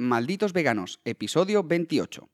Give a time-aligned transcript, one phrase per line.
[0.00, 2.28] Malditos Veganos, episodio 28.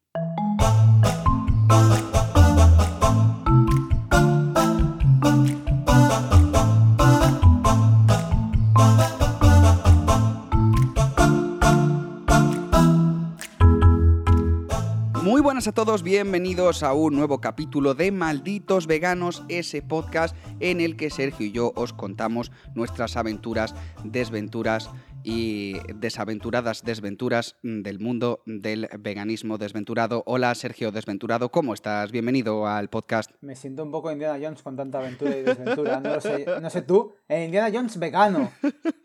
[15.22, 20.82] Muy buenas a todos, bienvenidos a un nuevo capítulo de Malditos Veganos, ese podcast en
[20.82, 23.74] el que Sergio y yo os contamos nuestras aventuras,
[24.04, 24.90] desventuras
[25.25, 30.22] y desaventuradas desventuras del mundo del veganismo desventurado.
[30.26, 32.12] Hola Sergio Desventurado, ¿cómo estás?
[32.12, 33.31] Bienvenido al podcast.
[33.41, 36.01] Me siento un poco Indiana Jones con tanta aventura y desventura.
[36.01, 38.53] No, lo sé, no sé tú, eh, Indiana Jones vegano.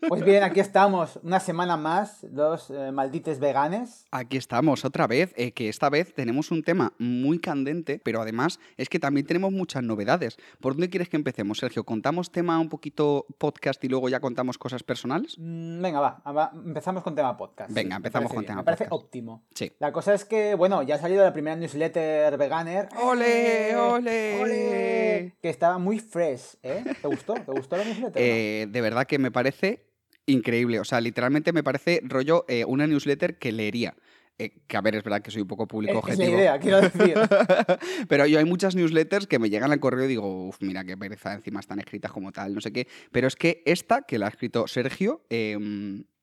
[0.08, 4.06] Pues bien, aquí estamos, una semana más, los eh, maldites veganes.
[4.10, 8.60] Aquí estamos otra vez, eh, que esta vez tenemos un tema muy candente, pero además
[8.76, 10.36] es que también tenemos muchas novedades.
[10.60, 11.84] ¿Por dónde quieres que empecemos, Sergio?
[11.84, 15.36] ¿Contamos tema un poquito podcast y luego ya contamos cosas personales?
[15.38, 17.72] Mm, venga, va, va, empezamos con tema podcast.
[17.72, 19.04] Venga, Me empezamos parece con bien, tema Me parece podcast.
[19.04, 19.44] óptimo.
[19.54, 19.72] Sí.
[19.78, 22.88] La cosa es que, bueno, ya ha salido la primera newsletter veganer.
[23.02, 24.40] ¡Ole, ole!
[24.42, 25.36] ¡Ole!
[25.42, 26.84] Que estaba muy fresh, ¿eh?
[27.00, 27.34] ¿Te gustó?
[27.34, 28.12] ¿Te gustó la newsletter?
[28.22, 28.28] no?
[28.30, 29.86] Eh, de verdad que me parece
[30.26, 30.80] increíble.
[30.80, 33.94] O sea, literalmente me parece rollo eh, una newsletter que leería.
[34.42, 36.38] Eh, que a ver, es verdad que soy un poco público Es- es la objetivo.
[36.38, 37.14] idea, quiero decir.
[38.08, 40.96] pero yo hay muchas newsletters que me llegan al correo y digo, uff, mira qué
[40.96, 42.88] pereza, encima están escritas como tal, no sé qué.
[43.12, 45.58] Pero es que esta, que la ha escrito Sergio, eh,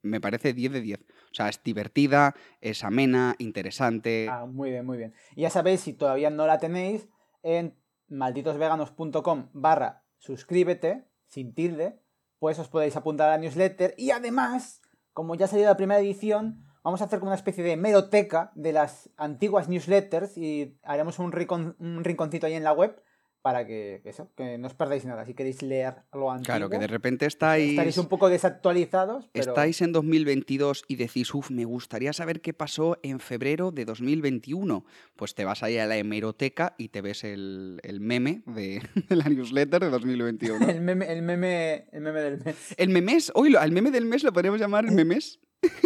[0.01, 0.99] me parece 10 de 10.
[0.99, 4.27] O sea, es divertida, es amena, interesante.
[4.31, 5.13] Ah, muy bien, muy bien.
[5.35, 7.07] Y ya sabéis, si todavía no la tenéis,
[7.43, 7.75] en
[8.07, 11.99] malditosveganos.com barra suscríbete, sin tilde,
[12.39, 13.93] pues os podéis apuntar a la newsletter.
[13.97, 14.81] Y además,
[15.13, 18.51] como ya ha salido la primera edición, vamos a hacer como una especie de meroteca
[18.55, 22.95] de las antiguas newsletters y haremos un, rincon- un rinconcito ahí en la web
[23.41, 25.25] para que, eso, que no os perdáis nada.
[25.25, 27.69] Si queréis leer lo antiguo, Claro, que de repente pues estáis...
[27.71, 29.51] estaréis un poco desactualizados, pero...
[29.51, 34.85] Estáis en 2022 y decís, uff, me gustaría saber qué pasó en febrero de 2021.
[35.15, 39.15] Pues te vas ahí a la hemeroteca y te ves el, el meme de, de
[39.15, 40.65] la newsletter de 2021.
[40.69, 42.73] El meme, el meme, el meme del mes.
[42.77, 45.39] El memes, hoy al meme del mes lo podríamos llamar el memes.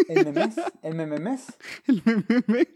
[0.08, 1.58] El memes, el meme mes.
[1.88, 2.68] El.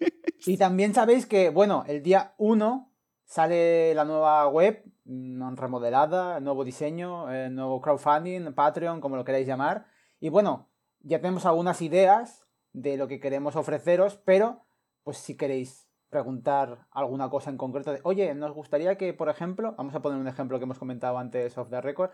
[0.45, 2.91] Y también sabéis que, bueno, el día 1
[3.25, 9.47] sale la nueva web, mm, remodelada, nuevo diseño, eh, nuevo crowdfunding, Patreon, como lo queráis
[9.47, 9.87] llamar.
[10.19, 10.69] Y bueno,
[10.99, 14.65] ya tenemos algunas ideas de lo que queremos ofreceros, pero
[15.03, 19.75] pues si queréis preguntar alguna cosa en concreto de, oye, nos gustaría que, por ejemplo,
[19.77, 22.11] vamos a poner un ejemplo que hemos comentado antes off the record,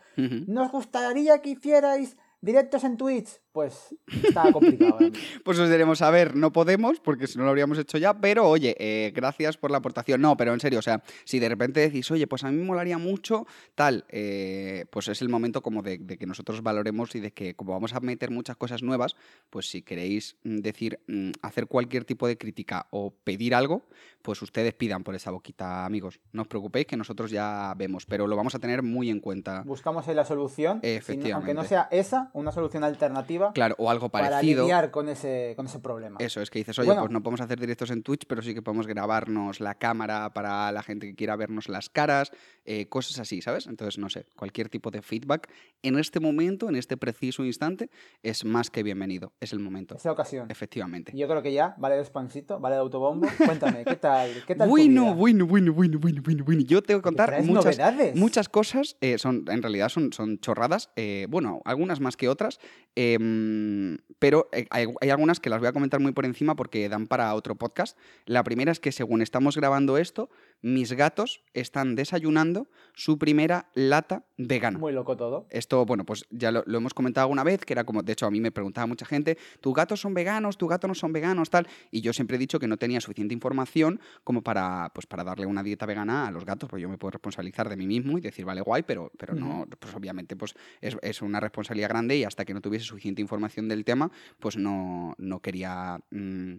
[0.47, 5.00] nos gustaría que hicierais directos en Twitch, pues está complicado.
[5.00, 5.18] mismo.
[5.44, 8.47] Pues os diremos, a ver, no podemos, porque si no lo habríamos hecho ya, pero
[8.47, 10.22] oye, eh, gracias por la aportación.
[10.22, 12.63] No, pero en serio, o sea, si de repente decís, oye, pues a mí me
[12.66, 17.19] molaría mucho, tal, eh, pues es el momento como de, de que nosotros valoremos y
[17.19, 19.16] de que como vamos a meter muchas cosas nuevas,
[19.50, 23.84] pues si queréis mm, decir, mm, hacer cualquier tipo de crítica o pedir algo,
[24.22, 26.19] pues ustedes pidan por esa boquita, amigos.
[26.31, 29.63] No os preocupéis que nosotros ya vemos, pero lo vamos a tener muy en cuenta.
[29.66, 31.34] Buscamos ahí la solución, Efectivamente.
[31.34, 34.64] aunque no sea esa, una solución alternativa Claro, o algo para parecido.
[34.64, 36.18] lidiar con ese, con ese problema.
[36.19, 37.02] Eso es que dices, oye, Bueno.
[37.03, 40.72] pues no podemos hacer directos en Twitch, pero sí que podemos grabarnos la cámara para
[40.72, 42.31] la gente que quiera vernos las caras,
[42.66, 43.68] eh, cosas así, ¿sabes?
[43.68, 45.50] Entonces, no sé, cualquier tipo de feedback
[45.84, 47.90] en este momento, en este preciso instante,
[48.24, 49.34] es más que bienvenido.
[49.40, 49.96] Es el momento.
[49.96, 50.50] Esa ocasión.
[50.50, 51.12] Efectivamente.
[51.16, 53.28] Yo creo que ya, vale de spancito, vale de autobombo.
[53.46, 54.30] Cuéntame, ¿qué tal?
[54.46, 55.14] ¿Qué tal tu Bueno, vida?
[55.14, 56.62] bueno, bueno, bueno, bueno, bueno, bueno.
[56.62, 58.16] Yo tengo que contar traes muchas, novedades.
[58.16, 58.96] muchas cosas.
[59.02, 60.90] eh, son, en realidad son, son chorradas.
[60.96, 62.59] eh, bueno, algunas más que otras.
[62.96, 67.08] em, pero eh, hay algunas que las voy a comentar muy por encima porque dan
[67.08, 67.98] para otro podcast.
[68.26, 70.30] La primera es que según estamos grabando esto,
[70.61, 74.79] mis gatos están desayunando su primera lata vegana.
[74.79, 75.47] Muy loco todo.
[75.49, 78.25] Esto, bueno, pues ya lo, lo hemos comentado alguna vez, que era como, de hecho,
[78.25, 80.57] a mí me preguntaba mucha gente, ¿tus gatos son veganos?
[80.57, 81.49] ¿tus gatos no son veganos?
[81.49, 81.67] Tal.
[81.89, 85.45] Y yo siempre he dicho que no tenía suficiente información como para, pues, para darle
[85.45, 88.22] una dieta vegana a los gatos, pues yo me puedo responsabilizar de mí mismo y
[88.22, 92.23] decir, vale, guay, pero, pero no, pues obviamente, pues es, es una responsabilidad grande y
[92.23, 95.99] hasta que no tuviese suficiente información del tema, pues no, no quería...
[96.11, 96.55] mm,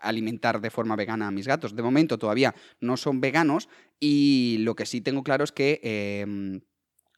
[0.00, 1.74] alimentar de forma vegana a mis gatos.
[1.74, 3.68] De momento todavía no son veganos
[3.98, 6.60] y lo que sí tengo claro es que em,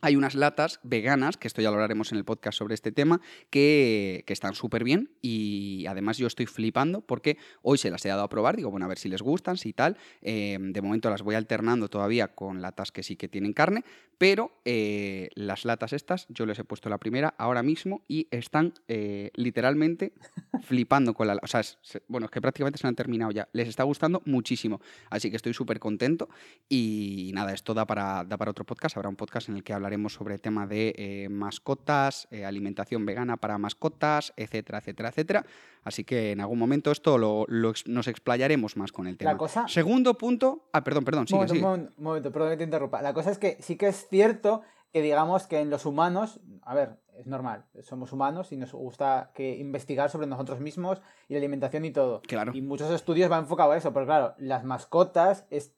[0.03, 3.21] hay unas latas veganas, que esto ya lo hablaremos en el podcast sobre este tema,
[3.51, 8.09] que, que están súper bien y además yo estoy flipando porque hoy se las he
[8.09, 9.97] dado a probar, digo, bueno, a ver si les gustan, si tal.
[10.21, 13.85] Eh, de momento las voy alternando todavía con latas que sí que tienen carne,
[14.19, 18.75] pero eh, las latas estas yo les he puesto la primera ahora mismo y están
[18.89, 20.15] eh, literalmente
[20.65, 21.39] flipando con la...
[21.43, 21.79] O sea, es-
[22.09, 23.49] bueno, es que prácticamente se han terminado ya.
[23.53, 26.29] Les está gustando muchísimo, así que estoy súper contento
[26.69, 28.97] y nada, esto da para, da para otro podcast.
[28.97, 32.45] Habrá un podcast en el que hablaremos hablaremos sobre el tema de eh, mascotas, eh,
[32.47, 35.45] alimentación vegana para mascotas, etcétera, etcétera, etcétera.
[35.85, 39.33] Así que en algún momento esto lo, nos explayaremos más con el tema.
[39.33, 40.69] La cosa- Segundo punto.
[40.73, 41.67] Ah, perdón, perdón, sigue, momento, sigue.
[41.67, 43.03] momento, momento, perdón que te interrumpa.
[43.03, 44.63] La cosa es que sí que es cierto
[44.93, 49.31] que digamos que en los humanos, a ver, es normal, somos humanos y nos gusta
[49.35, 52.23] que investigar sobre nosotros mismos y la alimentación y todo.
[52.23, 52.53] Claro.
[52.55, 55.75] Y muchos estudios van enfocados a eso, pero claro, las mascotas es,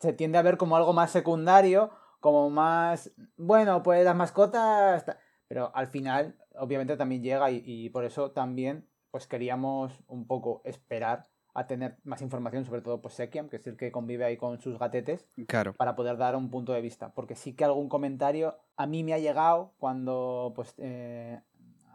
[0.00, 5.18] se tiende a ver como algo más secundario, como más, bueno, pues las mascotas, ta-
[5.46, 10.60] pero al final obviamente también llega y, y por eso también pues queríamos un poco
[10.64, 14.36] esperar a tener más información, sobre todo pues Sekiam, que es el que convive ahí
[14.36, 15.72] con sus gatetes, Claro.
[15.74, 17.12] para poder dar un punto de vista.
[17.14, 21.40] Porque sí que algún comentario a mí me ha llegado cuando, pues, eh,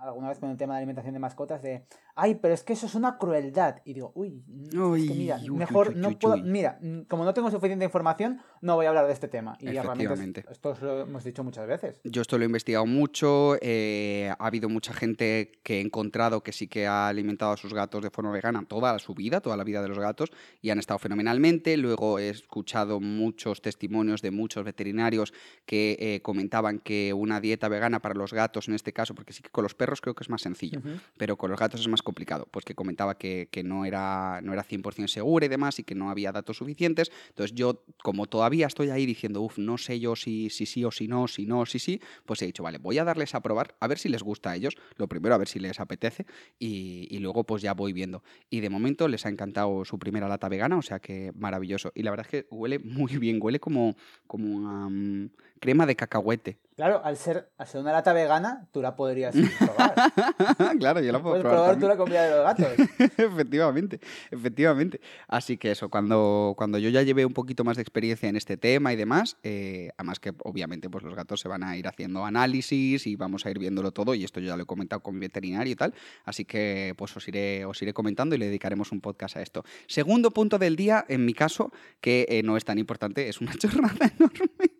[0.01, 1.85] alguna vez con el tema de alimentación de mascotas, de,
[2.15, 3.77] ay, pero es que eso es una crueldad.
[3.85, 6.33] Y digo, uy, mm, es que Uy, mira, uy, mejor uy, uy, no uy, puedo,
[6.35, 6.43] uy.
[6.43, 9.57] mira, como no tengo suficiente información, no voy a hablar de este tema.
[9.59, 11.99] Y realmente esto lo hemos dicho muchas veces.
[12.05, 13.57] Yo esto lo he investigado mucho.
[13.61, 17.73] eh, ha habido mucha gente que he encontrado que sí que ha alimentado a sus
[17.73, 20.31] gatos de forma vegana toda su vida, toda la vida de los gatos,
[20.61, 21.75] y han estado fenomenalmente.
[21.75, 25.33] Luego he escuchado muchos testimonios de muchos veterinarios
[25.65, 29.43] que eh, comentaban que una dieta vegana para los gatos, en este caso, porque sí
[29.43, 30.99] que con los perros creo que es más sencillo, Ujú.
[31.17, 34.53] pero con los gatos es más complicado, pues que comentaba que, que no, era, no
[34.53, 37.11] era 100% segura y demás y que no había datos suficientes.
[37.29, 40.91] Entonces yo, como todavía estoy ahí diciendo, uff, no sé yo si, si sí o
[40.91, 43.75] si no, si no, si sí, pues he dicho, vale, voy a darles a probar,
[43.79, 46.25] a ver si les gusta a ellos, lo primero a ver si les apetece
[46.59, 48.21] y, luego pues ya voy viendo.
[48.49, 51.91] Y de momento les ha encantado su primera lata vegana, o sea que maravilloso.
[51.95, 53.95] Y la verdad es que huele muy bien, huele como,
[54.27, 55.29] como mm,
[55.59, 56.57] crema de cacahuete.
[56.75, 59.93] Claro, al ser, al ser una lata vegana, tú la podrías probar.
[60.79, 62.89] claro, yo la puedo Puedes probar probar tú la comida de los gatos.
[63.17, 63.99] efectivamente,
[64.31, 64.99] efectivamente.
[65.27, 68.57] Así que eso, cuando, cuando yo ya llevé un poquito más de experiencia en este
[68.57, 72.25] tema y demás, eh, además que obviamente pues los gatos se van a ir haciendo
[72.25, 75.13] análisis y vamos a ir viéndolo todo, y esto yo ya lo he comentado con
[75.13, 75.93] mi veterinario y tal,
[76.25, 79.63] así que pues os iré, os iré comentando y le dedicaremos un podcast a esto.
[79.87, 81.71] Segundo punto del día, en mi caso,
[82.01, 84.72] que eh, no es tan importante, es una chorrada enorme.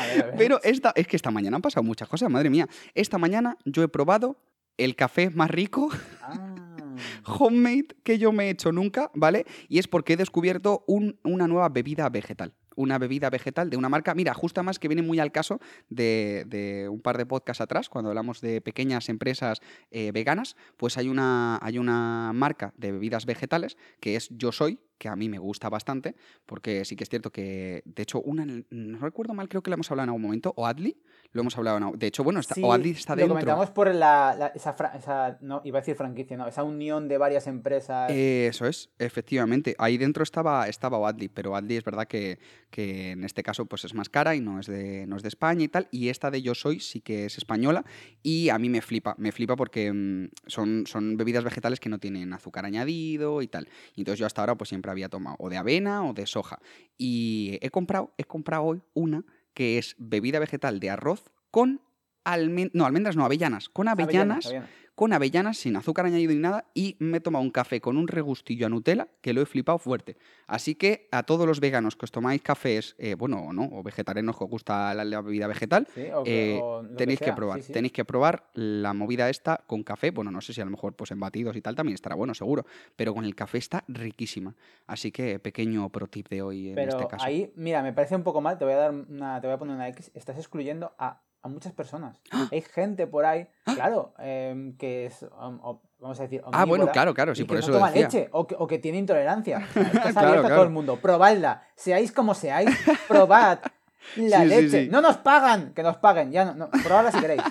[0.00, 0.34] A ver, a ver.
[0.36, 2.68] Pero esta, es que esta mañana han pasado muchas cosas, madre mía.
[2.94, 4.36] Esta mañana yo he probado
[4.76, 5.88] el café más rico
[6.22, 6.56] Ah.
[7.24, 9.46] homemade que yo me he hecho nunca, ¿vale?
[9.68, 12.52] Y es porque he descubierto un- una nueva bebida vegetal.
[12.76, 16.44] Una bebida vegetal de una marca, mira, justo más que viene muy al caso de,
[16.46, 19.60] de un par de podcasts atrás, cuando hablamos de pequeñas empresas
[19.90, 24.78] eh, veganas, pues hay una, hay una marca de bebidas vegetales que es Yo Soy,
[25.00, 26.14] que a mí me gusta bastante,
[26.44, 29.74] porque sí que es cierto que, de hecho, una, no recuerdo mal, creo que la
[29.74, 30.94] hemos hablado en algún momento, o Adli,
[31.32, 33.34] lo hemos hablado en algún- De hecho, bueno, está, Sí, o Adli está lo dentro.
[33.34, 37.16] comentamos por la, la- esa, esa- no, iba a decir franquicia, no, esa unión de
[37.16, 38.10] varias empresas.
[38.10, 39.74] Eso es, efectivamente.
[39.78, 42.38] Ahí dentro estaba, estaba Oatly, pero Oatly es verdad que,
[42.70, 45.28] que en este caso pues es más cara y no es, de, no es de
[45.28, 45.88] España y tal.
[45.90, 47.84] Y esta de Yo Soy sí que es española
[48.22, 51.98] y a mí me flipa, me flipa porque mm, son, son bebidas vegetales que no
[51.98, 53.68] tienen azúcar añadido y tal.
[53.94, 56.60] Y entonces yo hasta ahora pues siempre había tomado o de avena o de soja.
[56.98, 61.80] Y he comprado, he comprado hoy una que es bebida vegetal de arroz con
[62.24, 66.66] almendras, no, almendras no, avellanas, con avellanas Avellanas, con avellanas, sin azúcar añadido ni nada,
[66.74, 69.78] y me he tomado un café con un regustillo a Nutella que lo he flipado
[69.78, 70.16] fuerte.
[70.46, 73.82] Así que a todos los veganos que os tomáis cafés, eh, bueno, o no, o
[73.82, 76.94] vegetarianos que os gusta la, la bebida vegetal, Sí, o que- eh, o lo que
[76.96, 77.58] tenéis que, probar.
[77.60, 77.72] sí, sí.
[77.72, 80.10] Tenéis que probar la movida esta con café.
[80.10, 82.34] Bueno, no sé si a lo mejor pues en batidos y tal también estará bueno,
[82.34, 82.66] seguro.
[82.96, 84.54] Pero con el café está riquísima.
[84.86, 87.24] Así que pequeño pro tip de hoy en Pero este caso.
[87.24, 89.58] ahí, mira, me parece un poco mal, te voy a dar una, te voy a
[89.58, 92.20] poner una X, estás excluyendo a, a muchas personas.
[92.52, 97.12] Hay gente por ahí, claro, em, que es, o- vamos a decir, Ah, bueno, claro,
[97.14, 98.02] claro, y sí, que por no eso toma decía.
[98.06, 99.58] leche o que, o que tiene intolerancia.
[99.74, 100.62] Está Claro, abierta a todo claro.
[100.64, 100.96] el mundo.
[100.96, 101.62] Probadla.
[101.76, 102.70] Seáis como seáis,
[103.08, 103.58] probad
[104.16, 104.84] la Sí, sí, leche.
[104.84, 104.88] sí.
[104.90, 106.32] No nos pagan, que nos paguen.
[106.32, 107.42] Ya no, no, probadla si queréis.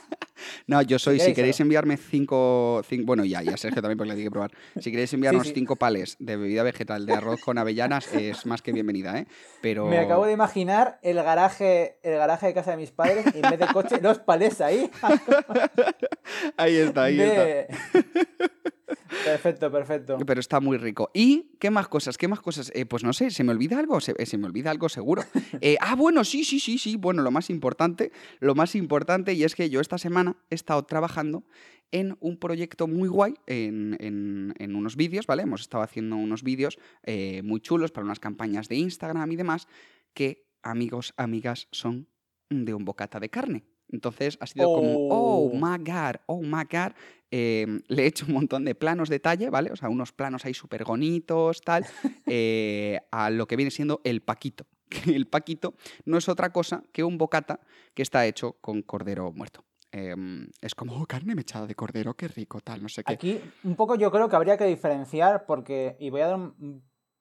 [0.67, 4.15] No, yo soy, si queréis, enviarme cinco, cin- bueno, ya, ya Sergio también porque le
[4.15, 4.51] tiene que probar.
[4.79, 5.53] Si queréis enviarnos sí.
[5.53, 9.27] cinco pales de bebida vegetal de arroz con avellanas, es más que bienvenida, ¿eh?
[9.61, 9.85] Pero...
[9.87, 13.49] Me acabo de imaginar el garaje, el garaje de casa de mis padres y en
[13.49, 14.89] vez de coche, los palés ahí.
[16.57, 17.67] Ahí está, ahí está.
[19.25, 20.17] Perfecto, perfecto.
[20.25, 21.09] Pero está muy rico.
[21.13, 22.17] ¿Y qué más cosas?
[22.17, 22.71] ¿Qué más cosas?
[22.73, 23.99] Eh, pues no sé, ¿se me olvida algo?
[23.99, 25.23] Se, eh, se me olvida algo seguro.
[25.61, 26.95] Eh, ah, bueno, sí, sí, sí, sí.
[26.95, 30.83] Bueno, lo más importante, lo más importante, y es que yo esta semana he estado
[30.85, 31.43] trabajando
[31.91, 35.43] en un proyecto muy guay, en, en- en unos vídeos, ¿vale?
[35.43, 39.67] Hemos estado haciendo unos vídeos eh, muy chulos para unas campañas de Instagram y demás,
[40.13, 42.07] que, amigos, amigas, son
[42.49, 43.63] de un bocata de carne.
[43.91, 45.51] Entonces ha sido como, oh Oh.
[45.53, 46.93] my god, oh my god.
[47.31, 49.71] Eh, le he hecho un montón de planos detalle, ¿vale?
[49.71, 51.85] O sea, unos planos ahí súper bonitos, tal,
[52.25, 56.83] eh, a lo que viene siendo el paquito que el paquito no es otra cosa
[56.91, 57.59] que un bocata
[57.93, 59.63] que está hecho con cordero muerto.
[59.91, 63.13] Em, es como oh, carne mechada de cordero, qué rico, tal, no sé qué.
[63.13, 66.53] Aquí un poco yo creo que habría que diferenciar porque, y voy a dar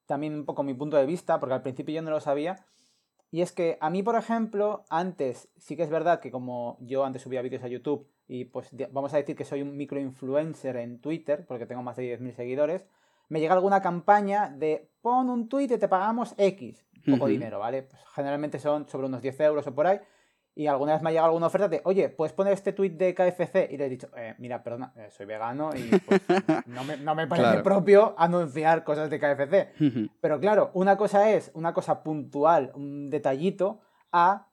[0.07, 2.67] también un poco mi punto de vista, porque al principio yo no lo sabía,
[3.31, 7.05] y es que a mí, por ejemplo, antes, sí que es verdad que como yo
[7.05, 11.01] antes subía vídeos a YouTube y pues vamos a decir que soy un microinfluencer en
[11.01, 12.87] Twitter, porque tengo más de 10.000 seguidores,
[13.29, 17.83] me llega alguna campaña de pon un tweet y te pagamos X, poco dinero, ¿vale?
[17.83, 20.01] Pues generalmente son sobre unos 10 euros o por ahí.
[20.59, 23.15] Y alguna vez me ha llegado alguna oferta de, oye, ¿puedes poner este tweet de
[23.15, 23.71] KFC?
[23.71, 26.21] Y le he dicho, eh, mira, perdona, eh, soy vegano y pues,
[26.67, 30.11] no, me, no, me, parece propio anunciar cosas de KFC.
[30.21, 34.49] Pero claro, una cosa es una cosa puntual, un detallito, a,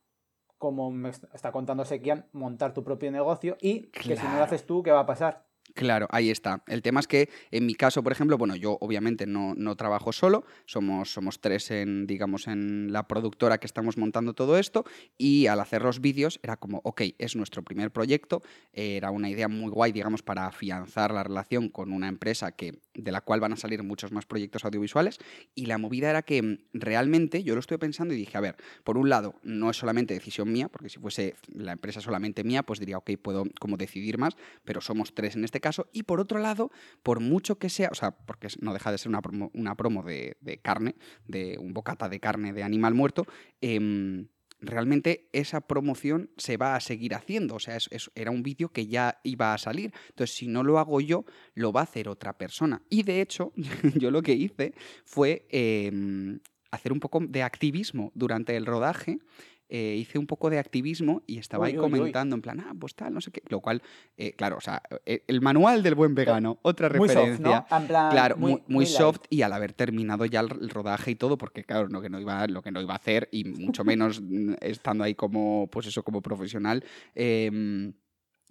[0.59, 4.63] como me está contando Sekian, montar tu propio negocio y que si no lo haces
[4.67, 5.44] tú, ¿qué va a pasar?
[5.75, 6.63] Claro, ahí está.
[6.67, 10.45] El tema es que en mi caso, por ejemplo, bueno, yo obviamente no, trabajo solo,
[10.65, 14.85] somos, somos tres en, digamos, en la productora que estamos montando todo esto
[15.17, 18.41] y al hacer los vídeos era como, ok, es nuestro primer proyecto,
[18.71, 23.11] era una idea muy guay, digamos, para afianzar la relación con una empresa que, de
[23.11, 25.19] la cual van a salir muchos más proyectos audiovisuales
[25.55, 28.55] y la movida era que realmente yo lo estuve pensando y dije, a ver,
[28.85, 32.63] por un lado, no es solamente decisión mía, porque si fuese la empresa solamente mía,
[32.63, 35.64] pues diría, ok, puedo como decidir más, pero somos tres en este caso.
[35.91, 36.71] Y por otro lado,
[37.03, 40.03] por mucho que sea, o sea, porque no deja de ser una promo, una promo
[40.03, 40.95] de, carne,
[41.27, 43.25] de un bocata de carne de animal muerto,
[43.61, 44.27] em,
[44.59, 47.55] realmente esa promoción se va a seguir haciendo.
[47.55, 47.77] O sea,
[48.15, 49.93] era un vídeo que ya iba a salir.
[50.09, 52.81] Entonces, si no lo hago yo, lo va a hacer otra persona.
[52.89, 53.53] Y de hecho,
[53.95, 56.39] yo lo que hice fue em,
[56.71, 59.19] hacer un poco de activismo durante el rodaje
[59.67, 63.13] eh, hice un poco de activismo y estaba ahí comentando en plan, ah, pues tal,
[63.13, 63.41] no sé qué.
[63.47, 63.81] Lo cual,
[64.15, 67.65] eh, claro, o sea, eh, el manual del buen vegano, otra referencia.
[67.67, 72.01] claro, muy, soft y al haber terminado ya el, rodaje y todo, porque claro, lo
[72.01, 75.15] que no iba, lo que no iba a hacer y mucho menos mm, estando ahí
[75.15, 76.83] como, pues eso, como profesional.
[77.15, 77.93] Em,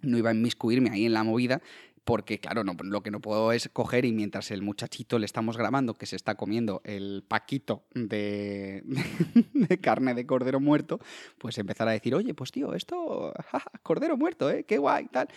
[0.01, 1.61] no iba a inmiscuirme ahí en la movida,
[2.05, 5.57] porque claro, no, lo que no puedo es coger y mientras el muchachito le estamos
[5.57, 8.83] grabando que se está comiendo el paquito de,
[9.81, 10.99] carne de cordero muerto,
[11.39, 13.33] pues empezar a decir, oye, pues tío, esto,
[13.83, 14.63] cordero muerto, ¿eh?
[14.65, 15.27] Qué guay, tal.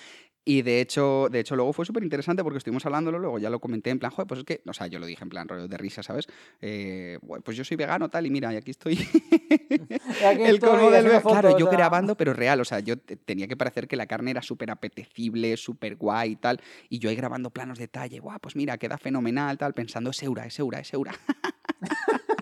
[0.48, 3.60] Y de hecho, de hecho luego fue súper interesante porque estuvimos hablándolo, luego ya lo
[3.60, 5.68] comenté en plan, joder, pues es que, o sea, yo lo dije en plan rollo
[5.68, 6.26] de risa, ¿sabes?
[6.62, 8.94] Eh, pues yo soy vegano tal y mira, y aquí estoy.
[10.40, 13.96] el colmo del Claro, yo grabando, pero real, o sea, yo tenía que parecer que
[13.96, 17.82] la carne era súper apetecible, súper guay y tal, y yo ahí grabando planos de
[17.82, 21.12] detalle, guau, pues mira, queda fenomenal, tal, pensando, es eura, es eura, es eura.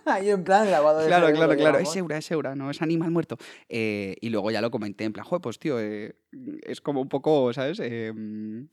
[0.07, 1.79] Ahí en plan grabado de Claro, claro, claro.
[1.79, 3.37] Es Eura, es Eura, no es animal muerto.
[3.69, 6.17] Eh, y luego ya lo comenté en plan, joder, pues tío, eh,
[6.63, 7.81] es como un poco, ¿sabes?
[7.81, 8.69] Em,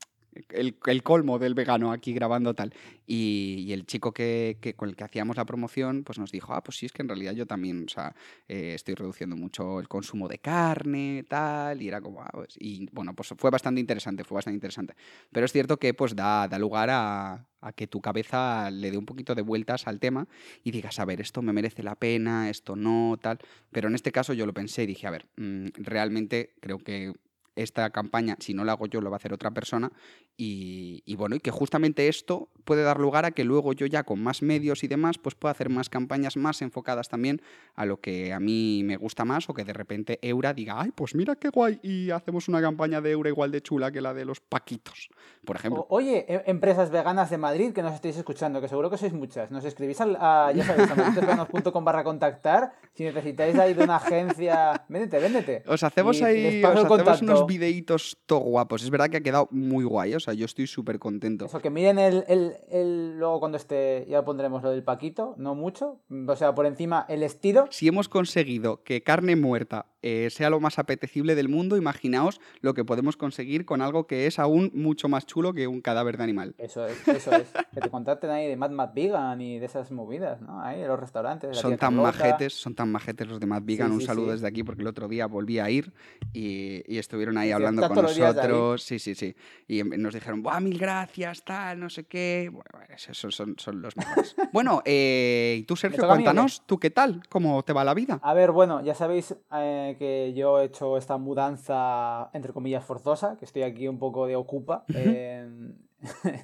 [0.50, 2.72] el, colmo del vegano aquí grabando tal.
[3.06, 6.78] Y, el chico que, con el que hacíamos la promoción, pues nos dijo, ah, pues
[6.78, 8.14] sí, es que en realidad yo también, o sea,
[8.48, 12.88] eh, estoy reduciendo mucho el consumo de carne, tal, y era como, ah, pues", y
[12.92, 14.94] bueno, pues fue bastante interesante, fue bastante interesante.
[15.32, 18.98] Pero es cierto que pues da, da lugar a, a que tu cabeza le dé
[18.98, 20.28] un poquito de vueltas al tema
[20.62, 23.38] y digas, a ver, esto me merece la pena, esto no, tal.
[23.72, 27.14] Pero en este caso yo lo pensé y dije, a ver, mm, realmente creo que
[27.56, 29.92] esta campaña, si no la hago yo, lo va a hacer otra persona.
[30.36, 34.20] Y, bueno, y que justamente esto puede dar lugar a que luego yo ya con
[34.20, 37.40] más medios y demás, pues pueda hacer más campañas más enfocadas también
[37.74, 40.90] a lo que a mí me gusta más o que de repente Eura diga, ay,
[40.92, 44.12] pues mira qué guay y hacemos una campaña de Eura igual de chula que la
[44.12, 45.08] de los paquitos,
[45.44, 45.86] por ejemplo.
[45.90, 49.50] oye, e, empresas veganas de Madrid que nos estéis escuchando, que seguro que sois muchas,
[49.52, 55.18] nos escribís a, ya sabéis, a barra contactar si necesitáis ahí de una agencia, véndete,
[55.18, 55.62] véndete.
[55.66, 58.82] Os hacemos ahí, os hacemos unos videitos todo guapos.
[58.82, 61.46] Es verdad que ha quedado muy guay, o sea, yo estoy súper contento.
[61.46, 66.00] Eso, que miren el, el, luego cuando esté, ya pondremos lo del Paquito, no mucho,
[66.26, 67.66] o sea, por encima el estilo.
[67.70, 72.74] Si hemos conseguido que carne muerta eh, sea lo más apetecible del mundo, imaginaos lo
[72.74, 76.24] que podemos conseguir con algo que es aún mucho más chulo que un cadáver de
[76.24, 76.54] animal.
[76.58, 77.48] Eso es, eso es.
[77.72, 80.60] que te contacten ahí de Mad Mad Vegan y de esas movidas, ¿no?
[80.60, 81.56] Ahí en los restaurantes.
[81.56, 83.92] son tan majetes, son tan majetes los de Mad Vegan.
[83.92, 85.94] un saludo desde aquí porque el otro día volví a ir
[86.34, 88.82] y, estuvieron ahí hablando con nosotros.
[88.82, 89.34] Sí, sí, sí.
[89.66, 92.50] Y nos dijeron, ¡buah, mil gracias, tal, no sé qué!
[92.52, 94.36] Bueno, esos son, son los mejores.
[94.52, 97.22] bueno, eh, ¿y tú, Sergio, cuéntanos, ¿tú qué tal?
[97.30, 98.20] ¿Cómo te va la vida?
[98.22, 103.36] A ver, bueno, ya sabéis eh, que yo he hecho esta mudanza, entre comillas, forzosa,
[103.36, 105.78] que estoy aquí un poco de ocupa en,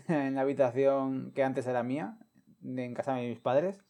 [0.09, 2.19] la habitación que antes era mía,
[2.65, 3.81] en casa de mis padres.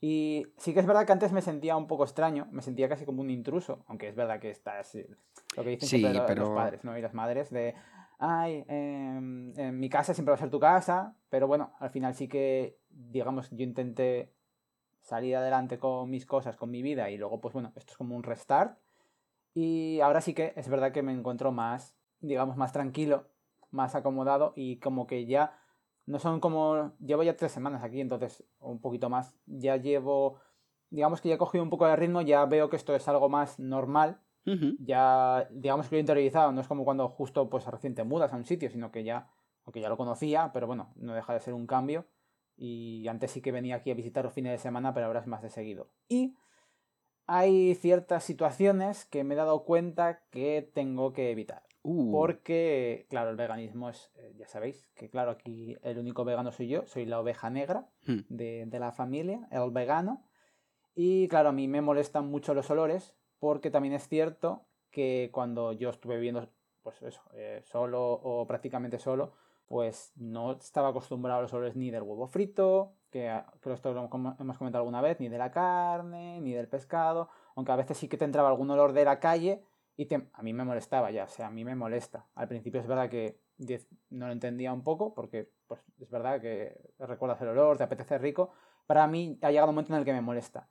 [0.00, 3.06] Y sí que es verdad que antes me sentía un poco extraño, me sentía casi
[3.06, 5.06] como un intruso, aunque es verdad que está así,
[5.56, 6.98] lo que dicen los padres ¿no?
[6.98, 7.74] y las madres, de,
[8.18, 12.14] ay, em, en mi casa siempre va a ser tu casa, pero bueno, al final
[12.14, 14.34] sí que, digamos, yo intenté
[15.04, 18.16] salir adelante con mis cosas, con mi vida y luego, pues bueno, esto es como
[18.16, 18.78] un restart.
[19.54, 23.28] Y ahora sí que es verdad que me encuentro más, digamos, más tranquilo,
[23.70, 25.58] más acomodado y como que ya
[26.06, 30.40] no son como, llevo ya tres semanas aquí, entonces un poquito más, ya llevo,
[30.90, 33.28] digamos que ya he cogido un poco de ritmo, ya veo que esto es algo
[33.28, 34.20] más normal,
[34.78, 38.34] ya digamos que lo he interiorizado, no es como cuando justo pues recién te mudas
[38.34, 39.30] a un sitio, sino que ya,
[39.64, 42.06] aunque ya lo conocía, pero bueno, no deja de ser un cambio
[42.56, 45.26] y antes sí que venía aquí a visitar los fines de semana, pero ahora es
[45.26, 45.88] más de seguido.
[46.08, 46.36] Y
[47.26, 51.62] hay ciertas situaciones que me he dado cuenta que tengo que evitar.
[51.82, 52.10] Uh.
[52.10, 56.68] Porque, claro, el veganismo es, eh, ya sabéis, que claro, aquí el único vegano soy
[56.68, 58.20] yo, soy la oveja negra Hmm.
[58.28, 60.24] de, de la familia, el vegano.
[60.94, 65.72] Y claro, a mí me molestan mucho los olores, porque también es cierto que cuando
[65.72, 66.48] yo estuve viviendo,
[66.82, 69.32] pues eso, eh, solo o prácticamente solo,
[69.66, 74.00] pues no estaba acostumbrado a los olores ni del huevo frito, que creo esto lo
[74.00, 78.08] hemos comentado alguna vez, ni de la carne, ni del pescado, aunque a veces sí
[78.08, 79.62] que te entraba algún olor de la calle
[79.96, 82.26] y te- a mí me molestaba ya, o sea, a mí me molesta.
[82.34, 83.38] Al principio es verdad que
[84.10, 88.18] no lo entendía un poco, porque pues es verdad que recuerdas el olor, te apetece
[88.18, 88.50] rico,
[88.86, 90.68] para mí ha llegado un momento en el que me molesta.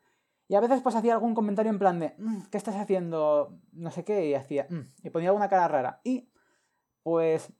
[0.47, 3.57] Y a veces pues hacía algún comentario en plan de, "Mm, ¿qué estás haciendo?
[3.71, 6.01] No sé qué, y hacía, "Mm", y ponía alguna cara rara.
[6.03, 6.29] Y
[7.03, 7.51] pues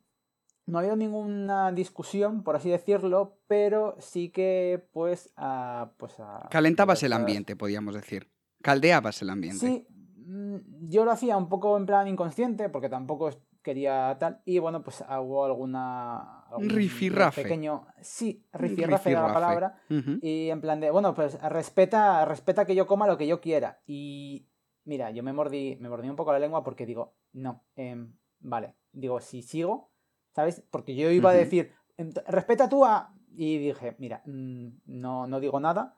[0.66, 5.92] no ha habido ninguna discusión, por así decirlo, pero sí que pues a...
[5.98, 8.32] Pues a Calentabas el ambiente, podríamos decir.
[8.62, 9.60] Caldeabas el ambiente.
[9.60, 9.88] Sí,
[10.26, 13.30] mm, yo lo hacía un poco en plan inconsciente, porque tampoco
[13.62, 16.42] quería tal, y bueno, pues hago alguna...
[16.50, 17.44] algún rifirrafe.
[17.44, 17.86] Pequeño...
[18.02, 19.34] Sí, Un rifirrafe era la rifirrafe.
[19.34, 19.82] palabra.
[20.22, 23.82] Y en plan de, bueno, pues respeta, respeta que yo coma lo que yo quiera.
[23.86, 24.48] Y
[24.86, 28.76] mira, yo me mordí, me mordí un poco la lengua porque digo, no, em, vale,
[28.92, 29.93] digo, si sigo,
[30.36, 30.64] ¿sabes?
[30.72, 33.14] Porque yo iba a decir, "Ent- respeta tú a...
[33.36, 35.98] Y dije, mira, mm, no, no digo nada.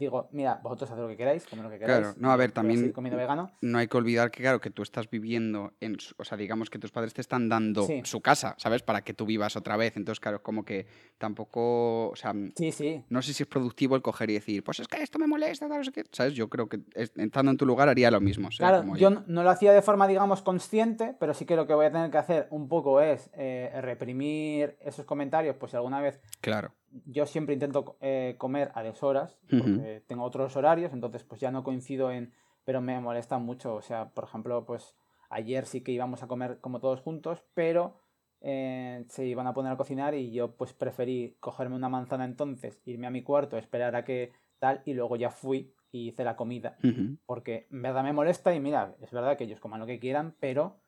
[0.00, 2.00] Digo, mira, vosotros haced lo que queráis, comed lo que queráis.
[2.00, 3.52] Claro, no, a ver, también- vegano.
[3.60, 5.98] No hay que olvidar que, claro, que tú estás viviendo en.
[6.16, 8.00] O sea, digamos que tus padres te están dando Sí.
[8.04, 8.82] su casa, ¿sabes?
[8.82, 9.98] Para que tú vivas otra vez.
[9.98, 10.86] Entonces, claro, como que
[11.18, 12.08] tampoco.
[12.08, 13.04] O sea, Sí, sí.
[13.10, 15.68] no sé si es productivo el coger y decir, pues es que esto me molesta,
[15.68, 16.04] tal, no sé qué.
[16.12, 16.32] ¿Sabes?
[16.32, 18.50] Yo creo que es- estando en tu lugar haría lo mismo.
[18.50, 21.56] sea Claro, como yo no, no lo hacía de forma, digamos, consciente, pero sí que
[21.56, 25.70] lo que voy a tener que hacer un poco es eh, reprimir esos comentarios, pues
[25.72, 26.72] si alguna vez Claro.
[27.06, 31.62] Yo siempre intento eh, comer a deshoras, porque tengo otros horarios, entonces pues ya no
[31.62, 32.32] coincido en,
[32.64, 34.96] pero me molesta mucho, o sea, por ejemplo, pues
[35.28, 37.96] ayer sí que íbamos a comer como todos juntos, pero
[38.40, 42.80] eh, se iban a poner a cocinar y yo pues preferí cogerme una manzana entonces,
[42.84, 46.36] irme a mi cuarto, esperar a que tal, y luego ya fui y hice la
[46.36, 46.76] comida,
[47.26, 50.34] porque en verdad me molesta y mira, es verdad que ellos coman lo que quieran,
[50.40, 50.80] pero...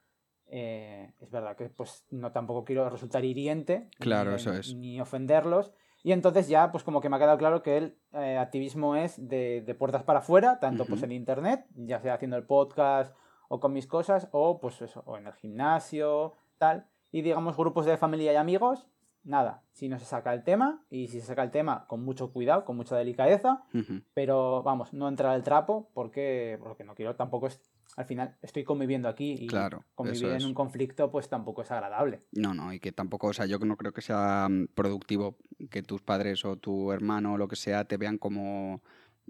[0.46, 4.74] eh, es verdad que pues no tampoco quiero resultar hiriente Claro, ni, eso es.
[4.74, 8.36] ni ofenderlos y entonces ya, pues como que me ha quedado claro que el eh,
[8.38, 12.44] activismo es de, de puertas para afuera, tanto pues en internet, ya sea haciendo el
[12.44, 13.14] podcast
[13.48, 16.86] o con mis cosas, o pues eso, o en el gimnasio, tal.
[17.10, 18.88] Y digamos, grupos de familia y amigos,
[19.24, 22.32] nada, si no se saca el tema, y si se saca el tema con mucho
[22.32, 23.62] cuidado, con mucha delicadeza,
[24.14, 27.60] pero vamos, no entrar al trapo, porque, porque no quiero tampoco es.
[27.96, 30.44] Al final estoy conviviendo aquí y Claro, convivir en es.
[30.44, 32.22] un conflicto, pues tampoco es agradable.
[32.32, 35.36] No, no, y que tampoco, o sea, yo no creo que sea mm, productivo
[35.70, 38.80] que tus padres o tu hermano o lo que sea te vean como,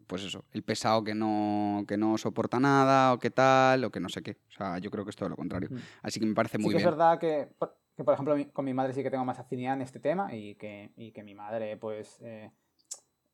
[0.06, 3.98] pues eso, el pesado que no, que no soporta nada o que tal, o que
[4.00, 4.38] no sé qué.
[4.48, 5.70] O sea, yo creo que es todo lo contrario.
[6.02, 6.88] Así que me parece Sí muy es bien.
[6.90, 9.82] verdad que, por- que, por ejemplo, con mi madre sí que tengo más afinidad en
[9.82, 12.50] este tema y que, y que mi madre, pues, eh,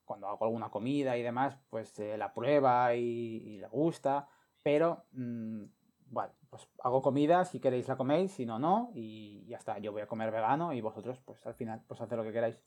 [0.05, 4.29] cuando hago alguna comida y demás, pues eh, la prueba y, y le gusta,
[4.63, 5.65] pero, mm,
[6.11, 9.93] bueno, pues hago comida, si queréis la coméis, si no, no, y ya está, yo
[9.93, 12.59] voy a comer vegano y vosotros, pues al final, pues haced lo que queráis.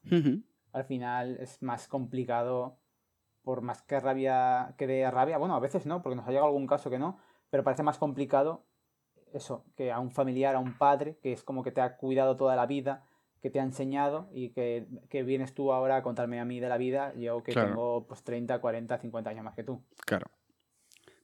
[0.72, 2.78] Al final es más complicado,
[3.44, 6.48] por más que rabia, que dé rabia, bueno, a veces no, porque nos ha llegado
[6.48, 7.18] algún caso que no,
[7.50, 8.66] pero parece más complicado
[9.34, 12.38] eso, que a un familiar, a un padre, que es como que te ha cuidado
[12.38, 13.06] toda la vida,
[13.42, 16.70] que te ha enseñado y que, que vienes tú ahora a contarme a mí de
[16.70, 17.70] la vida, yo que Claro.
[17.70, 19.82] tengo pues 30, 40, 50 años más que tú.
[20.06, 20.28] Claro.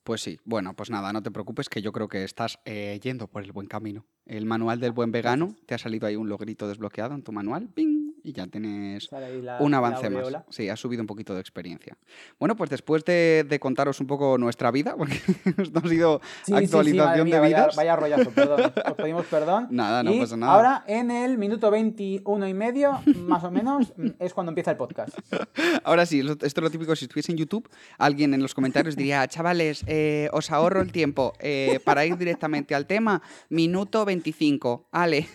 [0.04, 3.28] Pues sí, bueno, pues nada, no te preocupes que yo creo que estás eh, yendo
[3.28, 4.06] por el buen camino.
[4.26, 7.67] El manual del buen vegano, te ha salido ahí un logrito desbloqueado en tu manual,
[7.67, 7.96] ¡ping!
[8.28, 10.28] Y ya tienes la- un avance más.
[10.50, 11.98] Sí, has subido un poquito de experiencia.
[12.38, 15.20] Bueno, pues después de, de contaros un poco nuestra vida, porque
[15.58, 17.76] esto ha sido Sí, sí, sí, madre actualización mía, de vaya- vidas.
[17.78, 18.74] Vaya, rollazo, perdón.
[18.86, 19.68] Os pedimos perdón.
[19.72, 20.54] Nada, no Y pasa nada.
[20.54, 25.18] Ahora, en el minuto 21 y medio, más o menos, es cuando empieza el podcast.
[25.86, 26.96] Ahora sí, esto es lo típico.
[26.98, 31.32] Si estuviese en YouTube, alguien en los comentarios diría, chavales, eh, os ahorro el tiempo
[31.40, 33.22] eh, para ir directamente al tema.
[33.50, 34.90] Minuto 25.
[34.92, 35.28] Ale.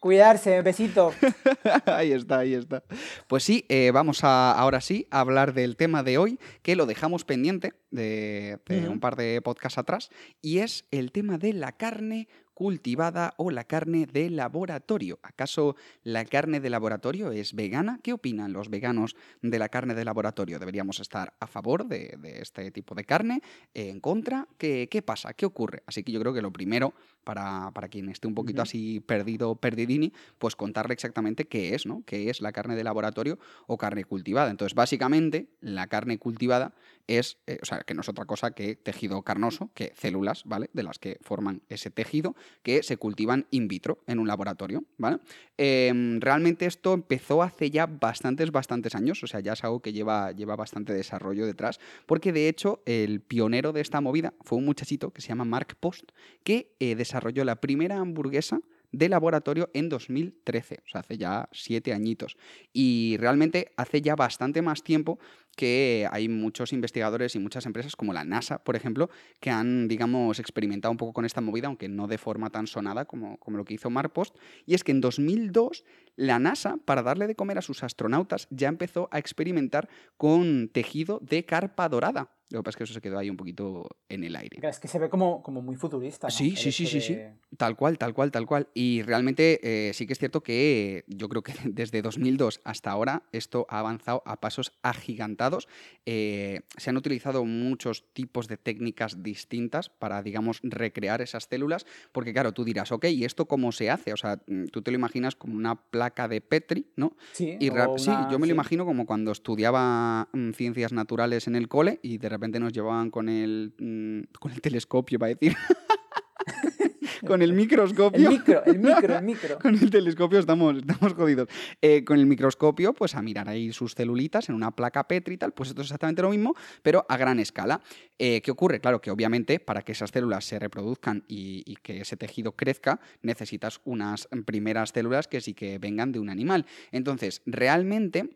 [0.00, 1.12] Cuidarse, besito.
[1.86, 2.84] ahí está, ahí está.
[3.26, 6.86] Pues sí, eh, vamos a ahora sí a hablar del tema de hoy, que lo
[6.86, 10.10] dejamos pendiente de, un par de podcasts atrás,
[10.40, 15.20] y es el tema de la carne cultivada o la carne de laboratorio.
[15.22, 18.00] ¿Acaso la carne de laboratorio es vegana?
[18.02, 20.58] ¿Qué opinan los veganos de la carne de laboratorio?
[20.58, 23.42] ¿Deberíamos estar a favor de, este tipo de carne?
[23.74, 24.48] ¿En contra?
[24.58, 25.34] ¿Qué, ¿Qué, pasa?
[25.34, 25.84] ¿Qué ocurre?
[25.86, 30.12] Así que yo creo que lo primero, para, quien esté un poquito así perdido, perdidini,
[30.38, 32.02] pues contarle exactamente qué es, ¿no?
[32.06, 34.50] ¿Qué es la carne de laboratorio o carne cultivada?
[34.50, 36.74] Entonces, básicamente, la carne cultivada
[37.08, 40.70] es, eh, o sea, que no es otra cosa que tejido carnoso, que células, ¿vale?
[40.72, 45.18] De las que forman ese tejido que se cultivan in vitro en un laboratorio, ¿vale?
[45.56, 49.92] Em, realmente esto empezó hace ya bastantes, bastantes años, o sea, ya es algo que
[49.92, 54.66] lleva, lleva bastante desarrollo detrás, porque de hecho el pionero de esta movida fue un
[54.66, 56.12] muchachito que se llama Mark Post,
[56.44, 58.60] que eh, desarrolló la primera hamburguesa
[58.92, 62.36] de laboratorio en 2013, o sea, hace ya siete añitos.
[62.72, 65.18] Y realmente hace ya bastante más tiempo
[65.56, 70.38] que hay muchos investigadores y muchas empresas como la NASA, por ejemplo, que han, digamos,
[70.38, 73.64] experimentado un poco con esta movida, aunque no de forma tan sonada como, como lo
[73.64, 74.36] que hizo Marpost.
[74.66, 75.84] Y es que en 2002
[76.18, 81.20] la NASA, para darle de comer a sus astronautas, ya empezó a experimentar con tejido
[81.22, 82.28] de carpa dorada.
[82.50, 84.58] Lo que pasa es que eso se quedó ahí un poquito en el aire.
[84.66, 86.30] Es que se ve como, como muy futurista.
[86.30, 87.18] Sí, sí, sí, sí, sí.
[87.58, 88.68] Tal cual, tal cual, tal cual.
[88.72, 93.24] Y realmente eh, sí que es cierto que yo creo que desde 2002 hasta ahora
[93.32, 95.68] esto ha avanzado a pasos agigantados.
[96.06, 101.84] Eh, se han utilizado muchos tipos de técnicas distintas para, digamos, recrear esas células.
[102.12, 104.14] Porque claro, tú dirás, ok, ¿y esto cómo se hace?
[104.14, 107.16] O sea, mm, tú te lo imaginas como una placa de Petri, ¿no?
[107.32, 111.68] Sí, y sí yo me lo imagino como cuando estudiaba mm, ciencias naturales en el
[111.68, 115.56] cole y de repente nos llevaban con el, mm, con el telescopio, para decir.
[117.26, 118.28] con el microscopio.
[118.28, 119.58] El micro, el micro, el micro.
[119.62, 121.48] con el telescopio estamos, estamos jodidos.
[121.80, 125.38] Eh, con el microscopio, pues a mirar ahí sus celulitas en una placa Petri y
[125.38, 127.80] tal, pues esto es exactamente lo mismo, pero a gran escala.
[128.18, 128.80] Eh, ¿Qué ocurre?
[128.80, 133.00] Claro que obviamente para que esas células se reproduzcan y, y, que ese tejido crezca,
[133.22, 136.66] necesitas unas primeras células que sí que vengan de un animal.
[136.90, 138.28] Entonces, realmente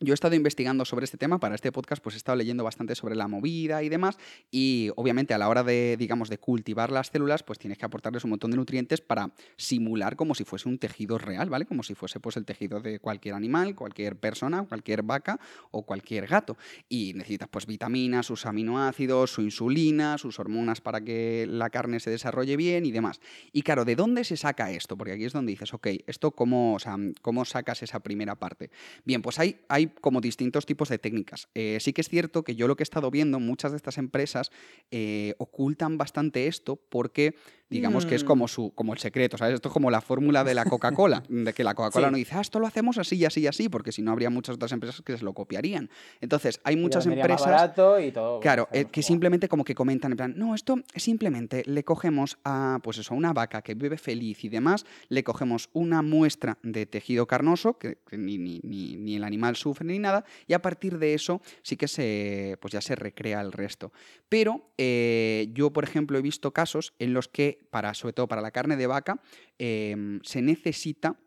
[0.00, 2.94] yo he estado investigando sobre este tema para este podcast, pues he estado leyendo bastante
[2.94, 4.18] sobre la movida y demás,
[4.50, 8.24] y obviamente a la hora de, digamos, de cultivar las células, pues tienes que aportarles
[8.24, 11.64] un montón de nutrientes para simular como si fuese un tejido real, ¿vale?
[11.64, 15.38] Como si fuese pues el tejido de cualquier animal, cualquier persona, cualquier vaca
[15.70, 16.56] o cualquier gato.
[16.88, 22.10] Y necesitas pues vitaminas, sus aminoácidos, su insulina, sus hormonas para que la carne se
[22.10, 23.20] desarrolle bien y demás.
[23.52, 24.96] Y claro, ¿de dónde se saca esto?
[24.96, 28.70] Porque aquí es donde dices, ok, ¿esto cómo, o sea, cómo sacas esa primera parte?
[29.04, 31.48] Bien, pues hay, hay como distintos tipos de técnicas.
[31.54, 33.98] Eh, sí que es cierto que yo lo que he estado viendo, muchas de estas
[33.98, 34.50] empresas
[34.90, 37.34] eh, ocultan bastante esto porque
[37.74, 38.48] digamos que es como, mm.
[38.48, 39.54] su, como el secreto, ¿sabes?
[39.54, 42.40] Esto es como la fórmula de la Coca-Cola, de que la Coca-Cola no dice, ah,
[42.40, 45.02] esto lo hacemos así y así y así, porque si no habría muchas otras empresas
[45.02, 45.90] que se lo copiarían.
[46.20, 47.72] Entonces, hay muchas empresas...
[48.00, 51.82] y todo, claro, eh, que simplemente como que comentan en plan, no, esto simplemente le
[51.84, 56.58] cogemos a, pues eso, una vaca que vive feliz y demás, le cogemos una muestra
[56.62, 60.98] de tejido carnoso, que, ni, ni, ni, el animal sufre ni nada, y a partir
[60.98, 63.92] de eso sí que se, pues ya se recrea el resto.
[64.28, 68.42] Pero eh, yo, por ejemplo, he visto casos en los que para, sobre todo para
[68.42, 69.20] la carne de vaca,
[69.58, 71.18] em, se necesita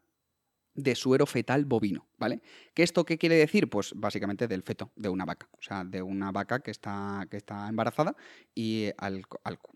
[0.78, 2.41] de suero fetal bovino, ¿vale?
[2.73, 3.67] ¿Qué esto qué quiere decir?
[3.67, 7.38] Pues básicamente del feto de una vaca, o sea, de una vaca que está, que
[7.38, 8.15] está embarazada
[8.54, 9.26] y al,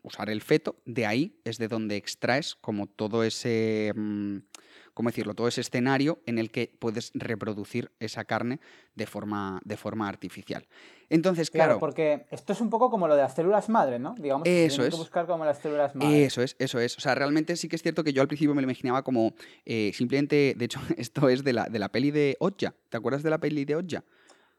[0.03, 3.91] usar el feto, de ahí es de donde extraes como todo ese...
[3.95, 4.37] Mm,
[4.93, 5.33] ¿cómo decirlo?
[5.33, 8.59] Todo ese escenario en el que puedes reproducir esa carne
[8.95, 10.67] de forma, de forma artificial.
[11.09, 14.15] Entonces, claro, Porque esto es un poco como lo de las células madre, ¿no?
[14.17, 14.91] Digamos eso es.
[14.91, 16.25] que buscar como las células madre.
[16.25, 16.97] Eso es, eso es.
[16.97, 19.33] O sea, realmente sí que es cierto que yo al principio me lo imaginaba como
[19.65, 22.73] eh, simplemente, de hecho, esto es de la, de la peli de Oja.
[22.89, 24.03] ¿Te acuerdas de la peli de Oja?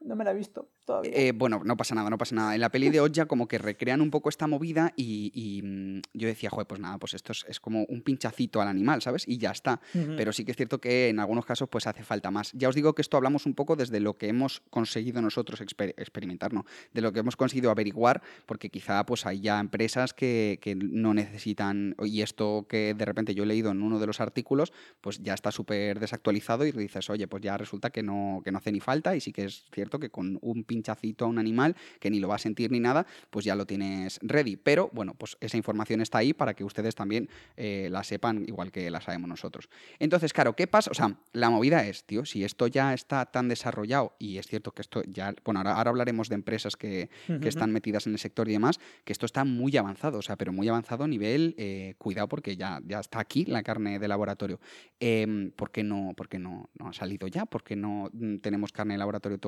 [0.05, 1.13] No me la he visto todavía.
[1.15, 2.55] Eh, bueno, no pasa nada, no pasa nada.
[2.55, 6.29] En la peli de Oja como que recrean un poco esta movida y, mm, yo
[6.29, 9.27] decía, joder, pues nada, pues esto es, como un pinchacito al animal, ¿sabes?
[9.27, 9.81] Y ya está.
[9.93, 12.53] Pero sí que es cierto que en algunos casos pues hace falta más.
[12.53, 16.53] Ya os digo que esto hablamos un poco desde lo que hemos conseguido nosotros experimentar,
[16.53, 16.65] ¿no?
[16.93, 21.15] De lo que hemos conseguido averiguar, porque quizá pues hay ya empresas que, que no
[21.15, 25.23] necesitan, y esto que de repente yo he leído en uno de los artículos, pues
[25.23, 28.73] ya está súper desactualizado y dices, oye, pues ya resulta que no, que no hace
[28.73, 31.77] ni falta y sí que es cierto cierto que con un pinchacito a un animal
[32.01, 34.57] que ni lo va a sentir ni nada, pues ya lo tienes ready.
[34.57, 38.73] Pero bueno, pues esa información está ahí para que ustedes también eh, la sepan igual
[38.73, 39.69] que la sabemos nosotros.
[39.99, 40.91] Entonces, claro, ¿qué pasa?
[40.91, 44.73] O sea, la movida es, tío, si esto ya está tan desarrollado y es cierto
[44.73, 48.19] que esto ya, bueno, ahora, ahora hablaremos de empresas que, que están metidas en el
[48.19, 51.55] sector y demás, que esto está muy avanzado, o sea, pero muy avanzado a nivel,
[51.59, 54.61] eh, cuidado porque ya, ya está aquí la carne de laboratorio.
[55.01, 57.45] Eh, ¿Por qué, no, por qué no, no, ha salido ya?
[57.47, 59.39] ¿Por qué no mm, tenemos carne de laboratorio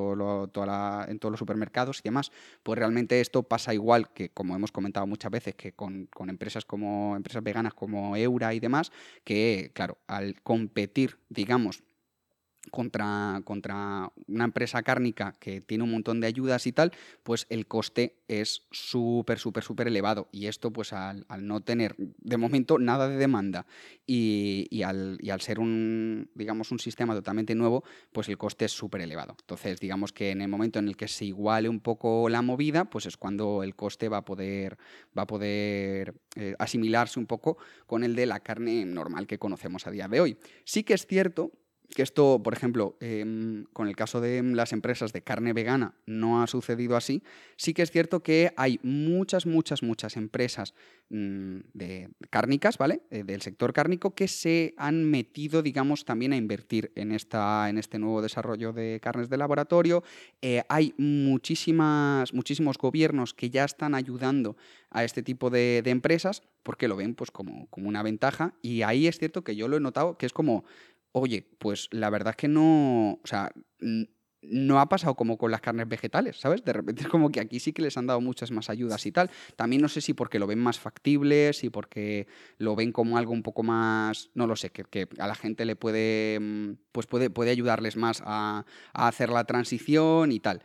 [0.53, 2.31] toda la, en todos los supermercados y demás?
[2.63, 6.65] Pues realmente esto pasa igual que, como hemos comentado muchas veces, que con, con empresas
[6.65, 8.93] como empresas veganas como Eura y demás,
[9.25, 11.83] que, claro, al competir, digamos,
[12.71, 17.67] contra, contra una empresa cárnica que tiene un montón de ayudas y tal, pues el
[17.67, 20.29] coste es súper, súper, súper elevado.
[20.33, 23.67] Y esto, pues al, no tener de momento nada de demanda
[24.07, 28.73] y, al, y, al, ser un, digamos, un sistema totalmente nuevo, pues el coste es
[28.73, 29.37] súper elevado.
[29.41, 32.87] Entonces, digamos que en el momento en el que se iguale un poco la movida,
[32.87, 34.79] pues es cuando el coste va a poder,
[35.17, 39.87] va a poder eh, asimilarse un poco con el de la carne normal que conocemos
[39.87, 40.39] a día de hoy.
[40.65, 41.53] Sí que es cierto
[41.95, 46.43] que esto, por ejemplo, em, con el caso de las empresas de carne vegana no
[46.43, 47.23] ha sucedido así,
[47.57, 50.75] sí que es cierto que hay muchas, muchas, muchas empresas
[51.11, 53.03] mm, de cárnicas, ¿vale?
[53.11, 57.79] Eh, del sector cárnico que se han metido, digamos, también a invertir en, esta, en
[57.79, 60.03] este nuevo desarrollo de carnes de laboratorio.
[60.43, 64.57] Eh, hay muchísimas, muchísimos gobiernos que ya están ayudando
[64.91, 68.83] a este tipo de, de empresas porque lo ven pues como, como una ventaja y
[68.83, 70.65] ahí es cierto que yo lo he notado que es como
[71.15, 73.53] oye, pues la verdad es que no, o sea,
[74.43, 76.65] no ha pasado como con las carnes vegetales, ¿sabes?
[76.65, 79.13] De repente es como que aquí sí que les han dado muchas más ayudas y
[79.13, 79.31] tal.
[79.55, 82.27] También no sé si porque lo ven más factible, si porque
[82.59, 85.77] lo ven como algo un poco más, no lo sé, que, a la gente le
[85.77, 90.63] puede, mm, pues puede, puede ayudarles más a, a hacer la transición y tal.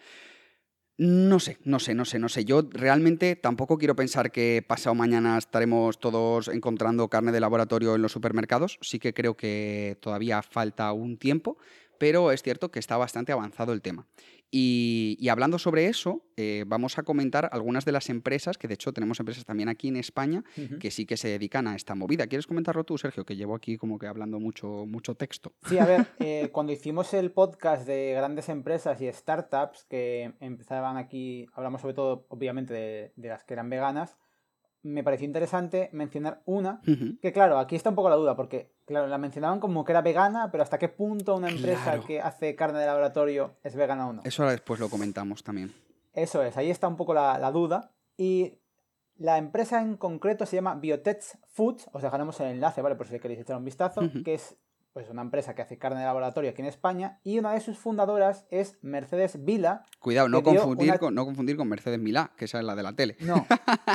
[0.99, 2.43] No sé, no sé, no sé, no sé.
[2.43, 8.01] Yo realmente tampoco quiero pensar que pasado mañana estaremos todos encontrando carne de laboratorio en
[8.01, 8.77] los supermercados.
[8.81, 11.57] Sí que creo que todavía falta un tiempo,
[11.99, 14.07] pero es cierto que está bastante avanzado el tema.
[14.51, 18.91] Y, hablando sobre eso, eh, vamos a comentar algunas de las empresas, que de hecho
[18.93, 20.43] tenemos empresas también aquí en España,
[20.79, 22.27] que sí que se dedican a esta movida.
[22.27, 23.25] ¿Quieres comentarlo tú, Sergio?
[23.25, 25.53] Que llevo aquí como que hablando mucho, mucho texto.
[25.67, 30.97] Sí, a ver, eh, cuando hicimos el podcast de grandes empresas y startups que empezaban
[30.97, 34.17] aquí, hablamos sobre todo, obviamente, de las que eran veganas,
[34.81, 36.81] me pareció interesante mencionar una,
[37.21, 40.01] que claro, aquí está un poco la duda, porque claro, la mencionaban como que era
[40.01, 44.13] vegana, pero hasta qué punto una empresa que hace carne de laboratorio es vegana o
[44.13, 44.21] no.
[44.23, 45.73] Eso ahora después lo comentamos también.
[46.13, 47.91] Eso es, ahí está un poco la, duda.
[48.17, 48.59] Y
[49.17, 52.95] la empresa en concreto se llama Biotech Foods, os dejaremos el enlace, ¿vale?
[52.95, 54.57] Por si queréis echar un vistazo, que es
[54.93, 57.77] pues una empresa que hace carne de laboratorio aquí en España y una de sus
[57.77, 59.85] fundadoras es Mercedes Vila.
[59.99, 62.93] Cuidado, no confundir, con, no confundir con Mercedes Milá, que esa es la de la
[62.93, 63.15] tele.
[63.19, 63.45] No,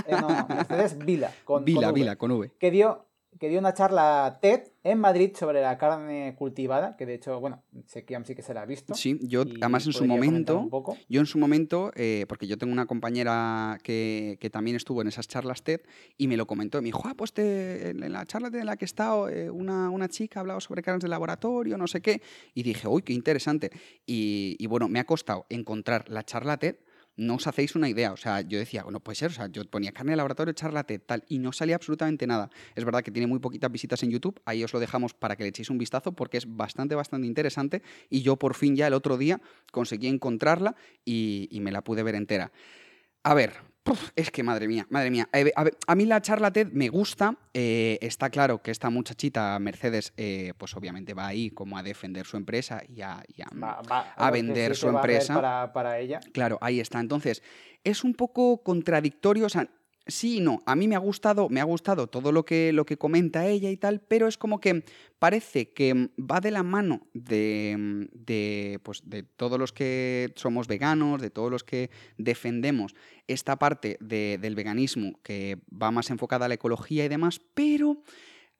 [0.07, 1.33] eh, no, Mercedes Vila.
[1.44, 2.52] Con, Vila, Vila, con V.
[2.59, 3.07] Que dio
[3.38, 7.62] que dio una charla TED en Madrid sobre la carne cultivada, que de hecho, bueno,
[7.87, 8.94] sé que sí que se la ha visto.
[8.94, 10.68] Sí, yo además en su momento,
[11.09, 15.09] yo en su momento, eh, porque yo tengo una compañera que, que, también estuvo en
[15.09, 15.81] esas charlas TED
[16.16, 18.85] y me lo comentó, me dijo, ah, pues te, en la charla en la que
[18.85, 22.20] he estado, eh, una, una, chica ha hablado sobre carnes de laboratorio, no sé qué,
[22.55, 23.70] y dije, uy, qué interesante.
[24.07, 26.77] Y, y bueno, me ha costado encontrar la charla TED
[27.16, 28.12] no os hacéis una idea.
[28.12, 30.98] O sea, yo decía, bueno, puede ser, o sea, yo ponía carne de laboratorio, charlate,
[30.98, 32.50] tal, y no salía absolutamente nada.
[32.74, 35.42] Es verdad que tiene muy poquitas visitas en YouTube, ahí os lo dejamos para que
[35.44, 38.94] le echéis un vistazo porque es bastante, bastante interesante y yo por fin ya el
[38.94, 42.53] otro día conseguí encontrarla y, y me la pude ver entera.
[43.22, 43.55] A ver,
[44.16, 45.29] es que madre mía, madre mía.
[45.33, 47.37] Eh, a, mí la charla TED me gusta.
[47.53, 52.27] Eh, está claro que esta muchachita, Mercedes, eh, pues obviamente va ahí como a defender
[52.27, 53.23] su empresa y a,
[54.16, 55.35] a vender su empresa.
[55.35, 56.20] Para, para, ella.
[56.33, 57.01] Claro, ahí está.
[57.01, 57.42] Entonces,
[57.83, 59.47] es un poco contradictorio.
[59.47, 59.68] O sea,
[60.07, 60.62] sí y no.
[60.67, 63.71] A mí me ha gustado, me ha gustado todo lo que, lo que comenta ella
[63.71, 64.85] y tal, pero es como que
[65.19, 71.23] parece que va de la mano de, de, pues, de todos los que somos veganos,
[71.23, 72.95] de todos los que defendemos
[73.27, 78.03] esta parte del veganismo que va más enfocada a la ecología y demás, pero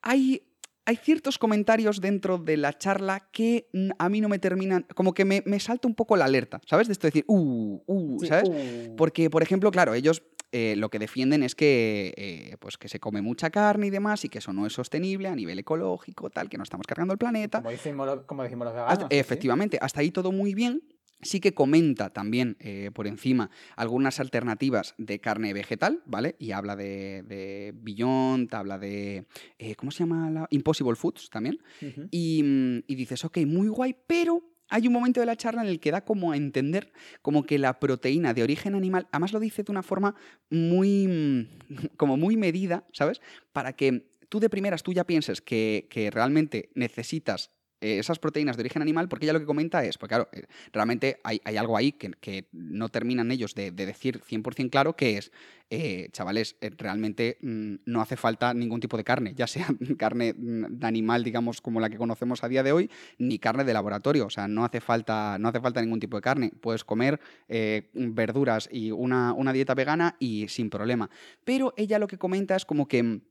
[0.01, 0.43] hay
[0.87, 5.25] hay ciertos comentarios dentro de la charla que a mí no me terminan, como que
[5.25, 6.87] me, me salta un poco la alerta, ¿sabes?
[6.87, 8.49] De esto de decir, uh, uh, ¿sabes?
[8.49, 8.95] Uh.
[8.95, 10.21] Porque, por ejemplo, claro, ellos
[10.57, 14.23] eh, lo que defienden es que, eh, pues que se come mucha carne y demás
[14.23, 17.17] y que eso no es sostenible a nivel ecológico, tal, que no estamos cargando el
[17.17, 17.57] planeta.
[17.57, 19.07] Como decimos, como decimos los veganos.
[19.09, 20.81] efectivamente, hasta ahí todo muy bien.
[21.21, 26.37] Sí que comenta también eh, por encima algunas alternativas de carne vegetal, ¿vale?
[26.39, 29.25] Y habla de, de Beyond, habla de.
[29.75, 30.29] ¿Cómo se llama?
[30.29, 30.47] La?
[30.51, 31.59] Impossible Foods también.
[32.11, 35.69] y, mm, y dices, ok, muy guay, pero hay un momento de la charla en
[35.69, 39.39] el que da como a entender como que la proteína de origen animal, además lo
[39.39, 40.15] dice de una forma
[40.49, 41.47] muy, mm,
[41.97, 43.21] como muy medida, ¿sabes?
[43.53, 48.61] Para que tú de primeras tú ya pienses que, que realmente necesitas esas proteínas de
[48.61, 51.91] origen animal, porque ella lo que comenta es, porque claro, eh, realmente hay, algo ahí
[51.91, 55.31] que, no terminan ellos de, decir 100% claro, que es,
[55.69, 60.79] eh, chavales, realmente mm, no hace falta ningún tipo de carne, ya sea carne mm,
[60.79, 64.27] de animal, digamos, como la que conocemos a día de hoy, ni carne de laboratorio,
[64.27, 67.19] o sea, no hace falta, no hace falta ningún tipo de carne, puedes comer
[67.93, 71.09] verduras y una, una dieta vegana y sin problema.
[71.43, 73.21] Pero ella lo que comenta es como que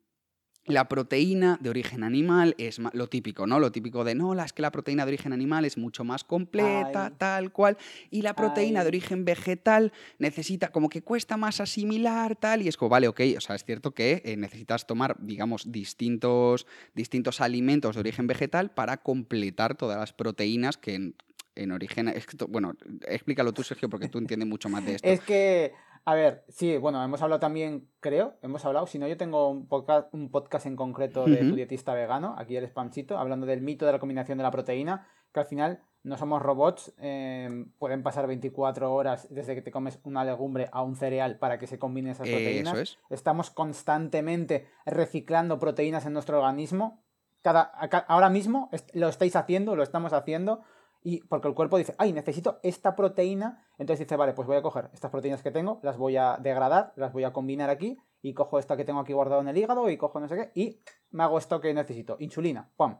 [0.66, 3.60] la proteína de origen animal es lo típico, ¿no?
[3.60, 7.12] Lo típico de, no, es que la proteína de origen animal es mucho más completa,
[7.18, 7.76] tal cual,
[8.10, 12.76] y la proteína de origen vegetal necesita, como que cuesta más asimilar, tal, y es
[12.76, 17.94] como, vale, ok, o sea, es cierto que eh, necesitas tomar, digamos, distintos, distintos alimentos
[17.96, 21.12] de origen vegetal para completar todas las proteínas que
[21.56, 22.12] en, origen...
[22.48, 22.74] bueno,
[23.06, 25.08] explícalo tú, Sergio, porque tú entiendes mucho más de esto.
[25.08, 25.72] Es que
[26.04, 29.66] a ver, sí, bueno, hemos hablado también, creo, hemos hablado, si no, yo tengo un
[29.66, 33.86] podcast, un podcast en concreto de tu dietista vegano, aquí el spamchito, hablando del mito
[33.86, 38.26] de la combinación de la proteína, que al final no somos robots, eh, pueden pasar
[38.26, 42.12] 24 horas desde que te comes una legumbre a un cereal para que se combinen
[42.12, 42.74] esas proteínas.
[42.74, 42.98] Eso es.
[43.08, 47.02] Estamos constantemente reciclando proteínas en nuestro organismo.
[47.40, 50.60] Cada, ahora mismo lo estáis haciendo, lo estamos haciendo
[51.04, 54.62] y porque el cuerpo dice, ay, necesito esta proteína, entonces dice, vale, pues voy a
[54.62, 58.32] coger estas proteínas que tengo, las voy a degradar, las voy a combinar aquí, y
[58.32, 60.80] cojo esta que tengo aquí guardada en el hígado, y cojo no sé qué, y
[61.10, 62.96] me hago esto que necesito, insulina, ¡pum!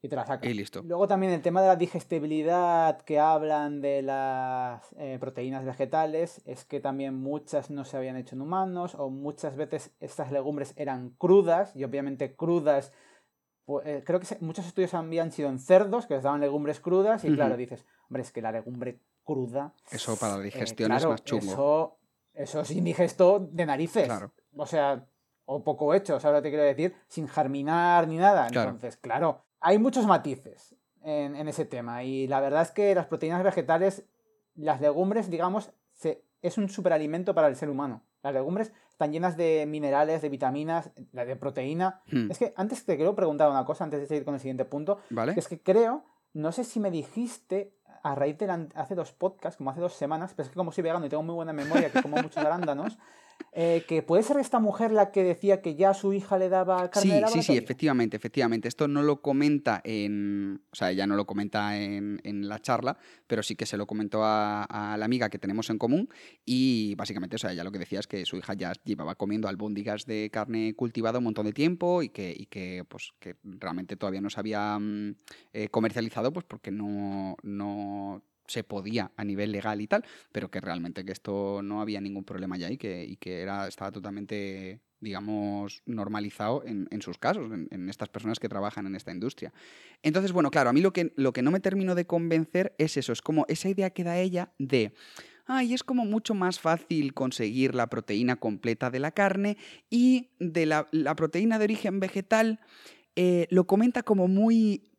[0.00, 0.48] Y te la saca.
[0.48, 0.82] Y listo.
[0.84, 6.64] Luego también el tema de la digestibilidad que hablan de las eh, proteínas vegetales, es
[6.64, 11.10] que también muchas no se habían hecho en humanos, o muchas veces estas legumbres eran
[11.18, 12.92] crudas, y obviamente crudas
[13.68, 17.22] pues, eh, creo que muchos estudios habían sido en cerdos que les daban legumbres crudas
[17.26, 19.74] y claro, dices, hombre, es que la legumbre cruda...
[19.90, 21.42] Eso para la eh, digestión es más chungo.
[21.52, 21.98] Eso,
[22.32, 24.06] eso es indigesto de narices.
[24.06, 24.32] Claro.
[24.56, 25.06] O sea,
[25.44, 26.96] o poco hecho, ¿sabes lo que te quiero decir?
[27.08, 28.46] Sin germinar ni nada.
[28.46, 33.04] Entonces, claro, hay muchos matices en, en, ese tema y la verdad es que las
[33.04, 34.08] proteínas vegetales,
[34.54, 38.02] las legumbres, digamos, se, es un superalimento para el ser humano.
[38.22, 42.02] Las legumbres están llenas de minerales, de vitaminas, de proteína.
[42.10, 42.30] Hmm.
[42.30, 44.98] Es que antes te quiero preguntar una cosa, antes de seguir con el siguiente punto.
[45.10, 45.34] ¿Vale?
[45.36, 46.04] es que creo,
[46.34, 50.32] no sé si me dijiste a raíz de hace dos podcasts, como hace dos semanas,
[50.34, 52.98] pero es que como soy vegano y tengo muy buena memoria, que como muchos arándanos,
[53.52, 56.90] eh, que puede ser esta mujer la que decía que ya su hija le daba
[56.90, 58.68] carne sí, de Sí, sí, efectivamente, efectivamente.
[58.68, 60.62] Esto no lo comenta en...
[60.70, 62.96] O sea, ella no lo comenta en, la charla,
[63.26, 66.08] pero sí que se lo comentó a, la amiga que tenemos en común
[66.44, 69.48] y básicamente, o sea, ella lo que decía es que su hija ya llevaba comiendo
[69.48, 73.96] albóndigas de carne cultivada un montón de tiempo y que, y que pues, que realmente
[73.96, 75.16] todavía no se había mm,
[75.52, 80.60] eh, comercializado pues porque no, no se podía a nivel legal y tal, pero que
[80.60, 84.80] realmente que esto no había ningún problema ya y que, y que era, estaba totalmente
[85.00, 89.52] digamos, normalizado en, sus casos, en, estas personas que trabajan en esta industria.
[90.02, 92.96] Entonces, bueno, claro, a mí lo que, lo que no me termino de convencer es
[92.96, 94.92] eso, es como esa idea que da ella de,
[95.46, 99.56] ay, es como mucho más fácil conseguir la proteína completa de la carne
[99.88, 102.60] y de la, proteína de origen vegetal.
[103.14, 104.90] Eh, lo comenta como muy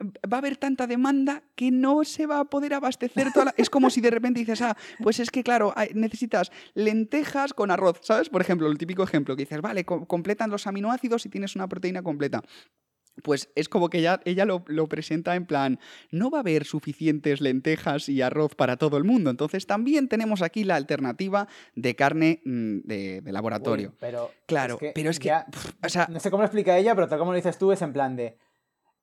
[0.00, 3.54] va a haber tanta demanda que no se va a poder abastecer toda la...
[3.56, 8.00] Es como si de repente dices, ah, pues es que claro, necesitas lentejas con arroz,
[8.02, 8.28] ¿sabes?
[8.28, 12.02] Por ejemplo, el típico ejemplo que dices, vale, completan los aminoácidos y tienes una proteína
[12.02, 12.42] completa.
[13.22, 15.78] Pues es como que ella, ella lo, presenta en plan,
[16.10, 20.42] no va a haber suficientes lentejas y arroz para todo el mundo, entonces también tenemos
[20.42, 23.94] aquí la alternativa de carne mm, de, laboratorio.
[23.98, 25.32] pero claro, pero es que...
[25.32, 27.80] o sea, no sé cómo lo explica ella, pero tal como lo dices tú, es
[27.80, 28.36] en plan de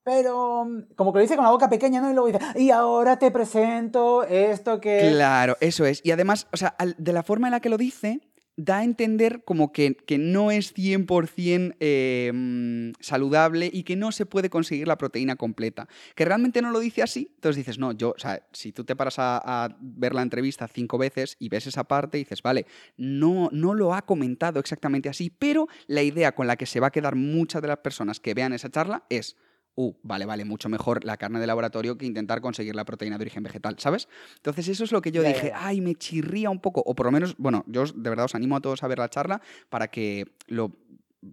[0.04, 2.10] pero mm, como que lo dice con la boca pequeña, ¿no?
[2.12, 5.10] Y luego dice, y ahora te presento esto que...
[5.12, 6.02] Claro, eso es.
[6.04, 8.22] Y además, o sea, de la forma en la que lo dice,
[8.56, 14.12] da a entender como que, que no es 100% eh, mm, saludable y que no
[14.12, 15.88] se puede conseguir la proteína completa.
[16.16, 18.96] Que realmente no lo dice así, entonces dices, no, yo, o sea, si tú te
[18.96, 23.50] paras a, a, ver la entrevista cinco veces y ves esa parte, dices, vale, no,
[23.52, 26.92] no lo ha comentado exactamente así, pero la idea con la que se va a
[26.92, 29.36] quedar muchas de las personas que vean esa charla es
[29.76, 33.24] uh, vale, vale, mucho mejor la carne de laboratorio que intentar conseguir la proteína de
[33.24, 34.08] origen vegetal, ¿sabes?
[34.36, 37.12] Entonces eso es lo que yo dije, ay, me chirría un poco, o por lo
[37.12, 40.26] menos, bueno, yo de verdad os animo a todos a ver la charla para que
[40.48, 40.72] lo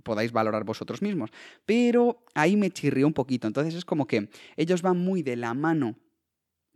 [0.02, 1.30] podáis valorar vosotros mismos,
[1.66, 5.54] pero ahí me chirrió un poquito, entonces es como que ellos van muy de la
[5.54, 5.96] mano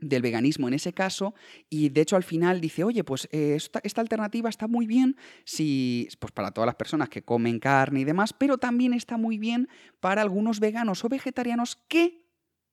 [0.09, 1.35] del veganismo en ese caso
[1.69, 6.09] y de hecho al final dice, oye, pues eh, esta, alternativa está muy bien si,
[6.19, 9.69] pues para todas las personas que comen carne y demás, pero también está muy bien
[10.01, 12.25] para algunos veganos o vegetarianos que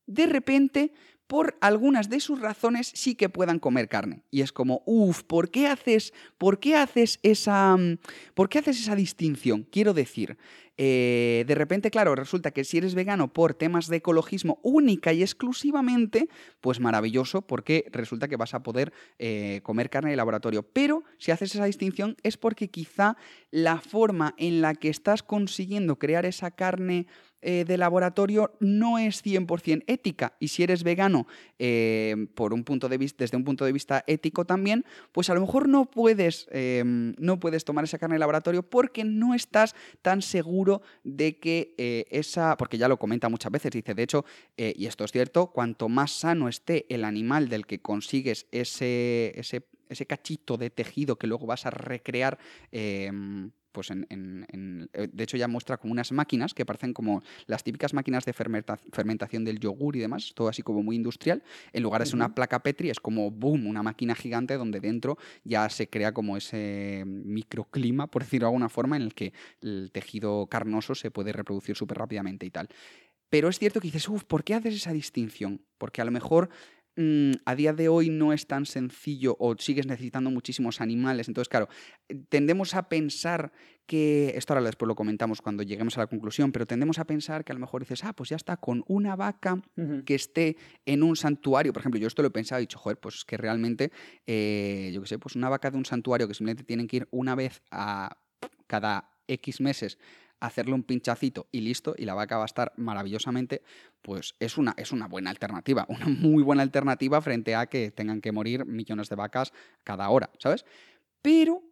[0.06, 0.94] de repente
[1.32, 4.22] por algunas de sus razones sí que puedan comer carne.
[4.32, 8.00] Y es como, uff, ¿por qué haces, por qué haces esa, mm,
[8.34, 9.66] por qué haces esa distinción?
[9.72, 10.38] Quiero decir,
[10.76, 15.22] eh, de repente, claro, resulta que si eres vegano por temas de ecologismo única y
[15.22, 16.28] exclusivamente,
[16.60, 20.64] pues maravilloso, porque resulta que vas a poder eh, comer carne de laboratorio.
[20.64, 23.16] Pero si haces esa distinción es porque quizá
[23.52, 27.08] la forma en la que estás consiguiendo crear esa carne
[27.42, 30.34] eh, de laboratorio no es 100% ética.
[30.40, 31.28] Y si eres vegano
[31.60, 35.34] eh, por un punto de vista, desde un punto de vista ético también, pues a
[35.34, 39.76] lo mejor no puedes, em, no puedes tomar esa carne de laboratorio porque no estás
[40.02, 44.26] tan seguro de que eh, esa, porque ya lo comenta muchas veces, dice, de hecho,
[44.58, 49.68] y esto es cierto, cuanto más sano esté el animal del que consigues ese, ese,
[49.90, 52.38] ese cachito de tejido que luego vas a recrear,
[52.72, 54.08] em, pues en,
[54.94, 58.34] eh, de hecho ya muestra como unas máquinas que parecen como las típicas máquinas de
[58.34, 61.44] fermentación del yogur y demás, todo así como muy industrial.
[61.74, 65.18] En lugar de ser una placa Petri, es como boom, una máquina gigante donde dentro
[65.44, 69.92] ya se crea como ese microclima, por decirlo de alguna forma, en el que el
[69.92, 72.70] tejido carnoso se puede reproducir súper rápidamente y tal.
[73.30, 75.62] Pero es cierto que dices, uff, ¿por qué haces esa distinción?
[75.78, 76.50] Porque a lo mejor
[76.98, 81.30] Mm, a día de hoy no es tan sencillo o sigues necesitando muchísimos animales.
[81.30, 81.70] Entonces, claro,
[82.28, 83.54] tendemos a pensar
[83.86, 87.46] que, esto ahora después lo comentamos cuando lleguemos a la conclusión, pero tendemos a pensar
[87.46, 89.62] que a lo mejor dices, ah, pues ya está, con una vaca
[90.06, 92.78] que esté en un santuario, por ejemplo, yo esto lo he pensado y he dicho,
[92.78, 93.92] joder, pues que realmente,
[94.26, 97.08] eh, yo qué sé, pues una vaca de un santuario que simplemente tienen que ir
[97.12, 98.18] una vez a
[98.68, 99.98] cada X meses
[100.42, 103.62] hacerle un pinchacito y listo, y la vaca va a estar maravillosamente,
[104.02, 108.20] pues es una, es una buena alternativa, una muy buena alternativa frente a que tengan
[108.20, 110.66] que morir millones de vacas cada hora, ¿sabes?
[111.22, 111.64] Pero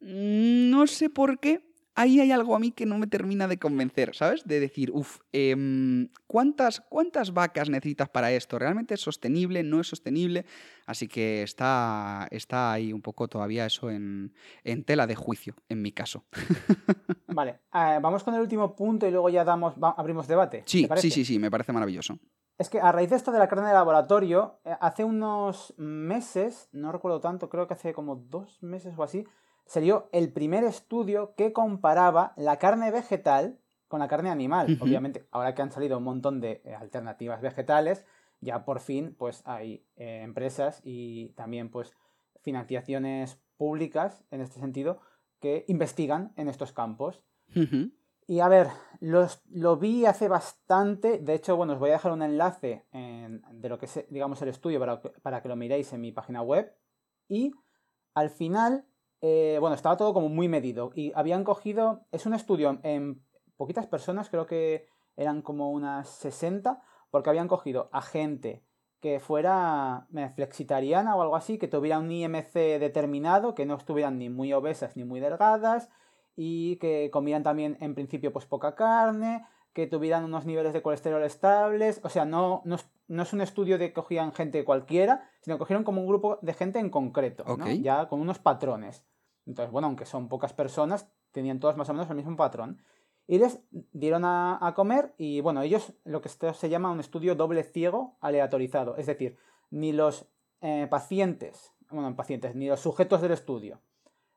[0.00, 4.14] no sé por qué ahí hay algo a mí que no me termina de convencer,
[4.14, 4.46] ¿sabes?
[4.46, 8.58] De decir, uff, em, ¿cuántas, ¿cuántas vacas necesitas para esto?
[8.58, 9.62] ¿Realmente es sostenible?
[9.62, 10.46] ¿No es sostenible?
[10.86, 14.32] Así que está, está ahí un poco todavía eso en,
[14.86, 16.24] tela de juicio, en mi caso.
[17.28, 20.62] Vale, eh, vamos con el último punto y luego ya damos, abrimos debate.
[20.66, 22.18] Sí, sí, sí, sí, me parece maravilloso.
[22.58, 26.68] Es que a raíz de esto de la carne de laboratorio, eh, hace unos meses,
[26.72, 29.26] no recuerdo tanto, creo que hace como dos meses o así,
[29.72, 33.58] salió el primer estudio que comparaba la carne vegetal
[33.88, 34.76] con la carne animal.
[34.82, 38.04] Obviamente, ahora que han salido un montón de eh, alternativas vegetales,
[38.42, 41.96] ya por fin pues hay eh, empresas y también pues
[42.42, 45.00] financiaciones públicas en este sentido
[45.40, 47.22] que investigan en estos campos.
[48.26, 48.68] Y a ver,
[49.00, 53.68] los, lo vi hace bastante, de hecho, bueno, os voy a dejar un enlace de
[53.70, 56.74] lo que es, digamos, el estudio para, para que lo miréis en mi página web.
[57.26, 57.52] Y
[58.14, 58.86] al final
[59.22, 63.22] eh, bueno, estaba todo como muy medido y habían cogido, es un estudio en
[63.56, 68.64] poquitas personas, creo que eran como unas 60, porque habían cogido a gente
[69.00, 74.28] que fuera flexitariana o algo así, que tuviera un IMC determinado, que no estuvieran ni
[74.28, 75.88] muy obesas ni muy delgadas
[76.34, 81.22] y que comieran también en principio pues poca carne, que tuvieran unos niveles de colesterol
[81.22, 85.60] estables, o sea, no, no, es un estudio de que cogían gente cualquiera, sino que
[85.60, 87.44] cogieron como un grupo de gente en concreto,
[87.80, 89.04] ya con unos patrones.
[89.46, 92.82] Entonces, bueno, aunque son pocas personas, tenían todas más o menos el mismo patrón.
[93.26, 93.60] Y les
[93.92, 98.96] dieron a, comer y, bueno, ellos lo que se llama un estudio doble ciego aleatorizado.
[98.96, 99.36] Es decir,
[99.70, 100.26] ni los
[100.60, 103.80] eh, pacientes, bueno, pacientes, ni los sujetos del estudio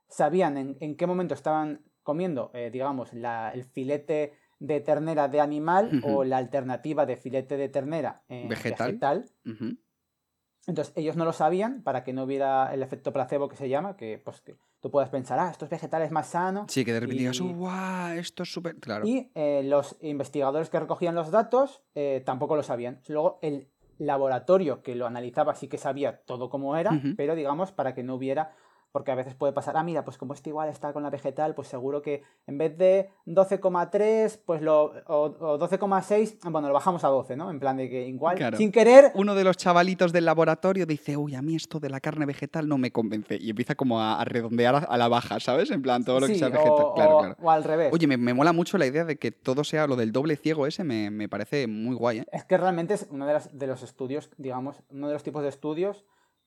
[0.07, 6.23] sabían en, qué momento estaban comiendo, eh, digamos, el filete de ternera de animal o
[6.23, 9.25] la alternativa de filete de ternera eh, vegetal.
[10.67, 13.95] Entonces ellos no lo sabían para que no hubiera el efecto placebo que se llama,
[13.95, 16.65] que pues que tú puedas pensar, ah, esto es vegetal, es más sano.
[16.69, 18.17] Sí, que de repente digas, ¡guau!
[18.17, 18.75] Esto es súper.
[18.77, 19.05] Claro.
[19.05, 23.01] Y eh, los investigadores que recogían los datos eh, tampoco lo sabían.
[23.07, 27.93] Luego el laboratorio que lo analizaba sí que sabía todo cómo era, pero digamos para
[27.93, 28.53] que no hubiera
[28.95, 31.53] porque a veces puede pasar, ah, mira, pues como este igual está con la vegetal,
[31.53, 37.09] pues seguro que en vez de 12,3, pues lo, o, 12,6, bueno, lo bajamos a
[37.09, 37.51] 12, ¿no?
[37.51, 39.11] En plan de que igual, sin querer...
[39.13, 42.69] Uno de los chavalitos del laboratorio dice, uy, a mí esto de la carne vegetal
[42.69, 43.37] no me convence.
[43.37, 45.71] Y empieza como a, redondear a la baja, ¿sabes?
[45.71, 46.93] En plan, todo lo que sea vegetal.
[46.95, 47.35] claro, claro.
[47.41, 47.91] O al revés.
[47.91, 50.85] Oye, me, mola mucho la idea de que todo sea lo del doble ciego ese,
[50.85, 52.25] me, parece muy guay, ¿eh?
[52.31, 55.49] Es que realmente es uno de, de los estudios, digamos, uno de los tipos de
[55.49, 56.05] estudios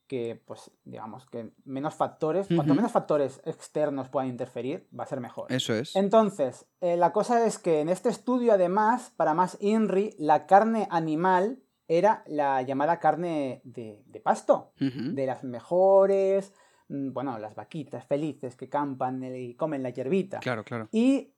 [0.09, 5.21] que, pues, digamos, que menos factores, cuanto menos factores externos puedan interferir, va a ser
[5.21, 5.53] mejor.
[5.53, 5.95] Eso es.
[5.95, 10.87] Entonces, eh, la cosa es que en este estudio, además, para más INRI, la carne
[10.89, 16.53] animal era la llamada carne de, pasto, de las mejores,
[16.87, 20.39] mm, bueno, las vaquitas felices que campan y comen la hierbita.
[20.39, 20.89] Claro, claro.
[20.91, 21.35] Y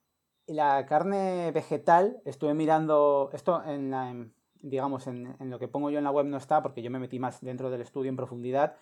[0.47, 4.13] la carne vegetal, estuve mirando esto en la
[4.61, 6.99] digamos, en, en, lo que pongo yo en la web no está, porque yo me
[6.99, 8.75] metí más dentro del estudio en profundidad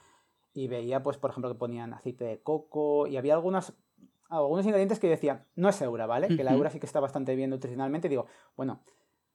[0.54, 3.74] y veía, pues, por ejemplo, que ponían aceite de coco y había algunas,
[4.30, 6.28] algunos ingredientes que decían, no es eura, ¿vale?
[6.36, 8.10] Que la eura sí que está bastante bien nutricionalmente.
[8.10, 8.26] digo,
[8.56, 8.82] bueno,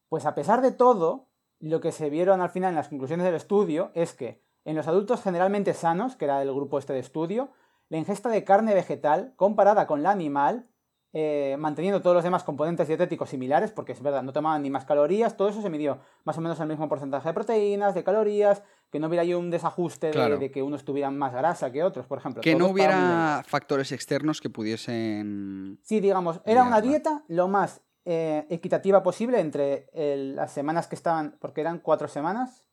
[0.08, 1.28] pues a pesar de todo,
[1.60, 4.88] lo que se vieron al final en las conclusiones del estudio es que en los
[4.88, 7.50] adultos generalmente sanos, que era el grupo este de estudio,
[7.88, 10.68] la ingesta de carne vegetal comparada con la animal,
[11.16, 14.84] eh, manteniendo todos los demás componentes dietéticos similares, porque es verdad, no tomaban ni más
[14.84, 18.64] calorías, todo eso se midió más o menos el mismo porcentaje de proteínas, de calorías,
[18.90, 22.18] que no hubiera ahí un desajuste de, que unos tuvieran más grasa que otros, por
[22.18, 22.42] ejemplo.
[22.42, 25.78] Que no hubiera factores externos que pudiesen...
[25.82, 31.36] Sí, digamos, era una dieta lo más eh, equitativa posible entre las semanas que estaban,
[31.38, 32.66] porque eran cuatro semanas,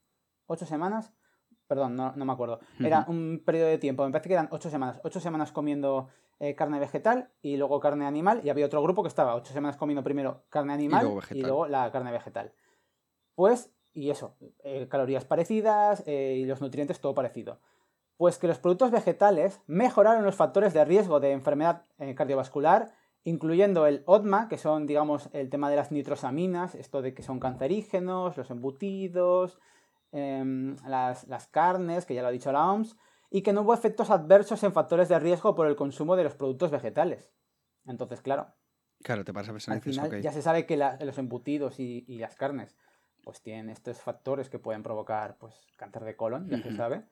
[0.47, 1.13] ocho semanas,
[1.72, 2.59] perdón, no, me acuerdo.
[2.82, 4.99] Era un periodo de tiempo, me parece que eran ocho semanas.
[5.05, 8.41] Ocho semanas comiendo eh, carne vegetal y luego carne animal.
[8.43, 11.89] Y había otro grupo que estaba ocho semanas comiendo primero carne animal y luego, la
[11.89, 12.51] carne vegetal.
[13.36, 17.61] Pues, y eso, eh, calorías parecidas eh, y los nutrientes todo parecido.
[18.17, 21.86] Pues que los productos vegetales mejoraron los factores de riesgo de enfermedad
[22.17, 22.91] cardiovascular,
[23.24, 27.39] incluyendo el ODMA, que son, digamos, el tema de las nitrosaminas, esto de que son
[27.39, 29.57] cancerígenos, los embutidos,
[30.12, 32.97] Em, las, carnes, que ya lo ha dicho la OMS,
[33.30, 36.36] y que no hubo efectos adversos en factores de riesgo por el consumo de los
[36.36, 37.32] productos vegetales.
[37.86, 38.53] Entonces, claro.
[39.03, 42.78] Claro, te pasa Al final ya se sabe que los embutidos y, las carnes
[43.24, 47.05] pues tienen estos factores que pueden provocar pues cáncer de colon, ya se sabe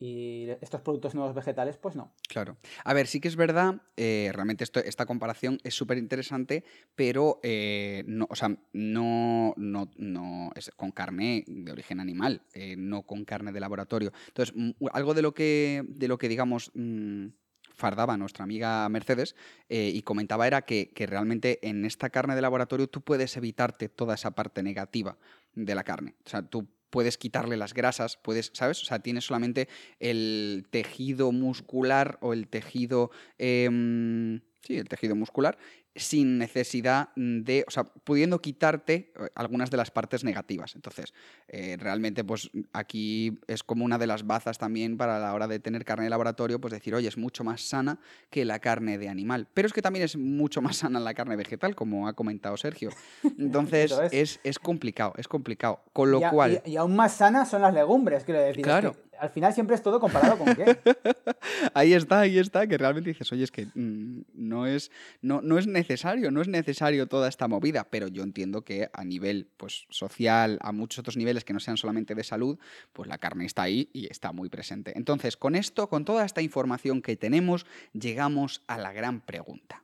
[0.00, 2.14] y estos productos nuevos vegetales, pues no.
[2.28, 2.56] Claro.
[2.84, 6.64] A ver, sí que es verdad, eh, realmente esto, esta comparación es súper interesante,
[6.94, 10.17] pero eh, no, o sea, no, no, no
[10.54, 14.12] es con carne de origen animal, eh, no con carne de laboratorio.
[14.28, 14.54] Entonces,
[14.92, 17.26] algo de lo que, de lo que digamos, mm,
[17.74, 19.36] fardaba nuestra amiga Mercedes
[19.68, 24.16] y comentaba era que, que realmente en esta carne de laboratorio tú puedes evitarte toda
[24.16, 25.16] esa parte negativa
[25.54, 26.16] de la carne.
[26.26, 28.82] O sea, tú puedes quitarle las grasas, puedes, ¿sabes?
[28.82, 29.68] O sea, tienes solamente
[29.98, 33.10] el tejido muscular o el tejido...
[33.38, 35.58] Em, sí, el tejido muscular,
[35.98, 40.74] sin necesidad de, o sea, pudiendo quitarte eh, algunas de las partes negativas.
[40.74, 41.12] Entonces,
[41.48, 45.58] eh, realmente, pues aquí es como una de las bazas también para la hora de
[45.58, 47.98] tener carne de laboratorio, pues decir, oye, es mucho más sana
[48.30, 49.48] que la carne de animal.
[49.54, 52.90] Pero es que también es mucho más sana la carne vegetal, como ha comentado Sergio.
[53.38, 54.40] Entonces, es.
[54.44, 55.80] Es, complicado, es complicado.
[55.92, 56.62] Con lo cual...
[56.64, 58.62] Y, aún más sanas son las legumbres, quiero decir.
[58.62, 60.78] Claro al final siempre es todo comparado con qué.
[61.74, 64.90] ahí está, ahí está, que realmente dices, oye, es que mm, no, es,
[65.22, 69.04] no, no es necesario, no es necesario toda esta movida, pero yo entiendo que a
[69.04, 72.58] nivel pues, social, a muchos otros niveles que no sean solamente de salud,
[72.92, 74.92] pues la carne está ahí y está muy presente.
[74.96, 79.82] Entonces, con esto, con toda esta información que tenemos, llegamos a la gran pregunta.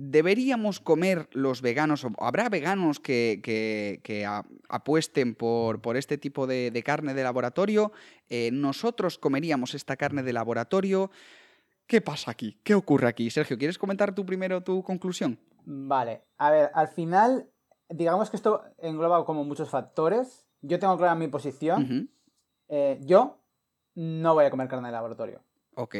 [0.00, 2.06] ¿Deberíamos comer los veganos?
[2.20, 3.42] ¿Habrá veganos que,
[4.68, 7.90] apuesten por, por, este tipo de, carne de laboratorio?
[8.28, 11.10] Eh, ¿Nosotros comeríamos esta carne de laboratorio?
[11.88, 12.60] ¿Qué pasa aquí?
[12.62, 13.28] ¿Qué ocurre aquí?
[13.28, 15.36] Sergio, ¿quieres comentar tú primero tu conclusión?
[15.64, 17.50] Vale, a ver, al final,
[17.88, 20.46] digamos que esto engloba como muchos factores.
[20.60, 22.08] Yo tengo clara mi posición.
[22.68, 23.40] Eh, yo
[23.96, 25.42] no voy a comer carne de laboratorio.
[25.74, 25.96] Ok.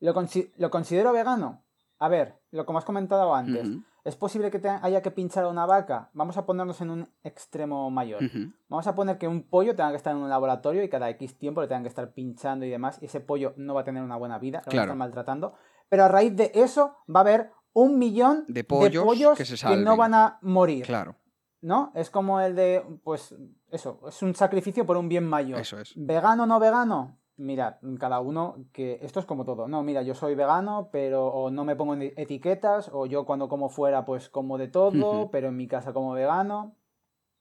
[0.00, 0.14] ¿Lo,
[0.56, 1.63] ¿Lo considero vegano?
[1.98, 3.68] A ver, lo como has comentado antes,
[4.04, 6.10] ¿es posible que haya que pinchar a una vaca?
[6.12, 8.20] Vamos a ponernos en un extremo mayor.
[8.68, 11.38] Vamos a poner que un pollo tenga que estar en un laboratorio y cada X
[11.38, 14.02] tiempo le tengan que estar pinchando y demás, y ese pollo no va a tener
[14.02, 15.54] una buena vida, lo van a estar maltratando.
[15.88, 20.14] Pero a raíz de eso va a haber un millón de pollos, que, no van
[20.14, 20.84] a morir.
[20.84, 21.16] Claro.
[21.60, 21.92] ¿No?
[21.94, 23.34] Es como el de, pues,
[23.70, 25.58] eso, es un sacrificio por un bien mayor.
[25.58, 25.92] Eso es.
[25.96, 27.18] ¿Vegano o no vegano?
[27.36, 29.66] Mira, cada uno que esto es como todo.
[29.66, 33.48] No, mira, yo soy vegano, pero o no me pongo en etiquetas, o yo cuando
[33.48, 36.76] como fuera, pues como de todo, pero en mi casa como vegano.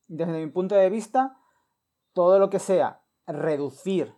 [0.08, 1.38] Desde mi punto de vista,
[2.14, 4.16] todo lo que sea reducir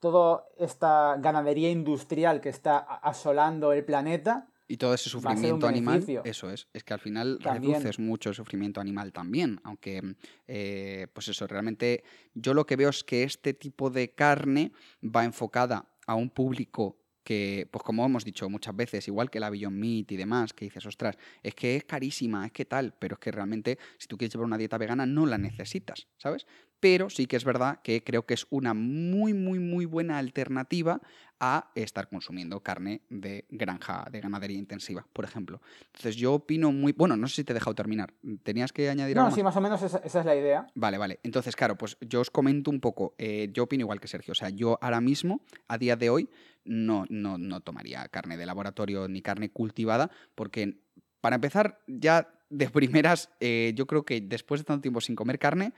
[0.00, 6.50] toda esta ganadería industrial que está asolando el planeta, y todo ese sufrimiento animal, eso
[6.50, 11.46] es, es que al final reduces mucho el sufrimiento animal también, aunque, eh, pues eso,
[11.46, 12.04] realmente
[12.34, 16.98] yo lo que veo es que este tipo de carne va enfocada a un público
[17.22, 20.64] que, pues como hemos dicho muchas veces, igual que la Beyond Meat y demás, que
[20.64, 24.16] dices, ostras, es que es carísima, es que tal, pero es que realmente si tú
[24.16, 26.46] quieres llevar una dieta vegana no la necesitas, ¿sabes?
[26.82, 31.00] Pero sí que es verdad que creo que es una muy, muy, muy buena alternativa
[31.38, 35.60] a estar consumiendo carne de granja, de ganadería intensiva, por ejemplo.
[35.86, 36.90] Entonces yo opino muy...
[36.90, 38.12] Bueno, no sé si te he dejado terminar.
[38.42, 39.30] ¿Tenías que añadir algo?
[39.30, 40.66] No, sí, más o menos esa, es la idea.
[40.74, 41.20] Vale, vale.
[41.22, 43.14] Entonces, claro, pues yo os comento un poco.
[43.16, 44.32] Eh, yo opino igual que Sergio.
[44.32, 46.30] O sea, yo ahora mismo, a día de hoy,
[46.64, 50.80] no, no, no tomaría carne de laboratorio ni carne cultivada, porque
[51.20, 55.38] para empezar, ya de primeras, eh, yo creo que después de tanto tiempo sin comer
[55.38, 55.72] carne,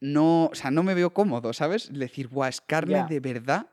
[0.00, 1.92] no, o sea, no me veo cómodo, ¿sabes?
[1.92, 3.68] Decir, guau, es carne de verdad.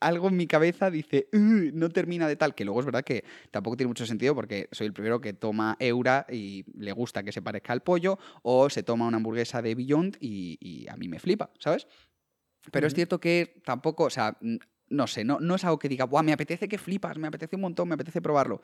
[0.00, 3.76] Algo en mi cabeza dice, no termina de tal, que luego es verdad que tampoco
[3.76, 7.42] tiene mucho sentido porque soy el primero que toma Eura y le gusta que se
[7.42, 11.50] parezca al pollo, o se toma una hamburguesa de Beyond y, a mí me flipa,
[11.58, 11.86] ¿sabes?
[12.70, 14.36] Pero es cierto que tampoco, o sea,
[14.88, 17.56] no sé, no, no es algo que diga, guau, me apetece que flipas, me apetece
[17.56, 18.62] un montón, me apetece probarlo.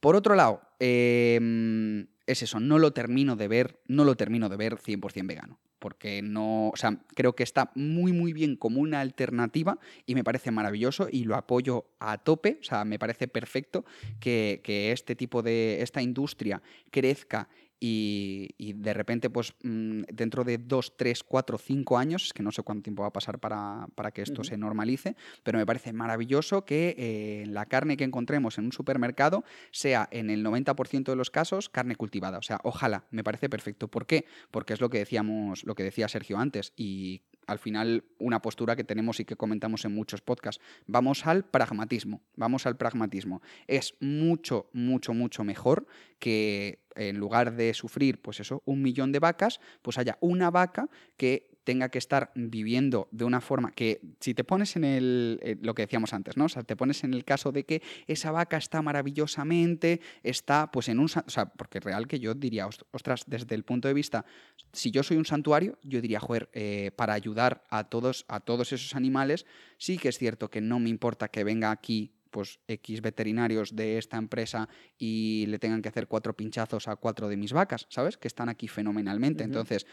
[0.00, 4.56] Por otro lado, eh, es eso, no lo termino de ver, no lo termino de
[4.56, 9.00] ver 100% vegano, porque no, o sea, creo que está muy muy bien como una
[9.00, 13.84] alternativa y me parece maravilloso y lo apoyo a tope, o sea, me parece perfecto
[14.20, 17.48] que, que este tipo de, esta industria crezca
[17.78, 22.50] y, de repente, pues mm, dentro de dos, tres, cuatro, cinco años, es que no
[22.50, 26.64] sé cuánto tiempo va a pasar para, que esto se normalice, pero me parece maravilloso
[26.64, 31.30] que eh, la carne que encontremos en un supermercado sea en el 90% de los
[31.30, 32.38] casos carne cultivada.
[32.38, 33.88] O sea, ojalá, me parece perfecto.
[33.88, 34.24] ¿Por qué?
[34.50, 38.76] Porque es lo que decíamos, lo que decía Sergio antes, y al final una postura
[38.76, 40.62] que tenemos y que comentamos en muchos podcasts.
[40.86, 43.42] Vamos al pragmatismo, vamos al pragmatismo.
[43.66, 45.86] Es mucho, mucho, mucho mejor
[46.18, 50.88] que en lugar de sufrir, pues eso, un millón de vacas, pues haya una vaca
[51.16, 55.56] que tenga que estar viviendo de una forma que, si te pones en el, eh,
[55.60, 56.44] lo que decíamos antes, ¿no?
[56.44, 60.88] O sea, te pones en el caso de que esa vaca está maravillosamente, está pues
[60.88, 64.24] en un, o sea, porque real que yo diría, ostras, desde el punto de vista,
[64.72, 68.72] si yo soy un santuario, yo diría, joder, eh, para ayudar a todos, a todos
[68.72, 69.44] esos animales,
[69.76, 73.98] sí que es cierto que no me importa que venga aquí pues X veterinarios de
[73.98, 78.18] esta empresa y le tengan que hacer cuatro pinchazos a cuatro de mis vacas, ¿sabes?
[78.18, 79.42] Que están aquí fenomenalmente.
[79.42, 79.86] Entonces,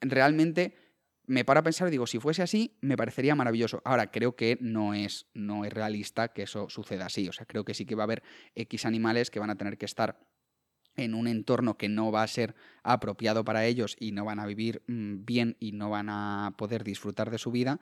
[0.00, 0.83] realmente
[1.26, 3.80] me para a pensar y digo, si fuese así, me parecería maravilloso.
[3.84, 7.28] Ahora, creo que no es, no es realista que eso suceda así.
[7.28, 8.22] O sea, creo que sí que va a haber
[8.54, 10.18] X animales que van a tener que estar
[10.96, 14.46] en un entorno que no va a ser apropiado para ellos y no van a
[14.46, 17.80] vivir mm, bien y no van a poder disfrutar de su vida,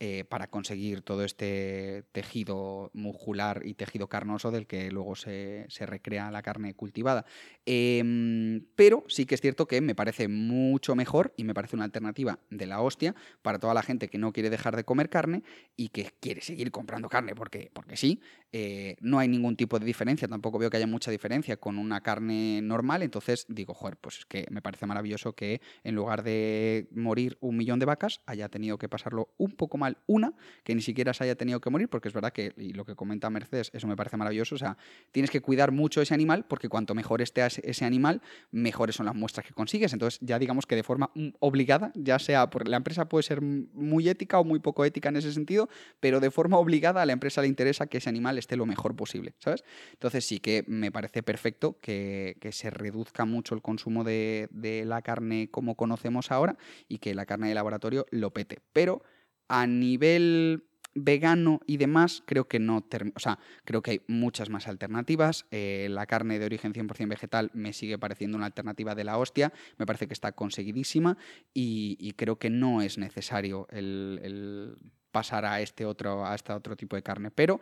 [0.00, 6.30] eh, para conseguir todo este tejido muscular y tejido carnoso del que luego se, recrea
[6.30, 7.24] la carne cultivada.
[7.64, 11.84] Em, pero sí que es cierto que me parece mucho mejor y me parece una
[11.84, 15.42] alternativa de la hostia para toda la gente que no quiere dejar de comer carne
[15.76, 18.20] y que quiere seguir comprando carne porque, porque sí.
[18.56, 22.02] Eh, no hay ningún tipo de diferencia, tampoco veo que haya mucha diferencia con una
[22.02, 26.86] carne normal, entonces digo, joder, pues es que me parece maravilloso que en lugar de
[26.92, 30.32] morir un millón de vacas haya tenido que pasarlo un poco más una,
[30.62, 33.30] que ni siquiera se haya tenido que morir, porque es verdad que, lo que comenta
[33.30, 34.76] Mercedes, eso me parece maravilloso, o sea,
[35.12, 39.14] tienes que cuidar mucho ese animal, porque cuanto mejor esté ese animal, mejores son las
[39.14, 39.92] muestras que consigues.
[39.92, 43.40] Entonces, ya digamos que de forma mm, obligada, ya sea porque la empresa puede ser
[43.40, 45.68] muy ética o muy poco ética en ese sentido,
[46.00, 48.96] pero de forma obligada a la empresa le interesa que ese animal esté lo mejor
[48.96, 49.64] posible, ¿sabes?
[49.92, 55.02] Entonces sí que me parece perfecto que, se reduzca mucho el consumo de, de la
[55.02, 56.56] carne como conocemos ahora
[56.88, 58.60] y que la carne de laboratorio lo pete.
[58.72, 59.02] Pero
[59.48, 60.64] a nivel
[60.94, 65.46] vegano y demás, creo que no, o sea, creo que hay muchas más alternativas.
[65.50, 69.52] Eh, la carne de origen 100% vegetal me sigue pareciendo una alternativa de la hostia,
[69.76, 71.18] me parece que está conseguidísima
[71.52, 74.76] y, creo que no es necesario el,
[75.10, 77.60] pasar a este otro, a este otro tipo de carne, pero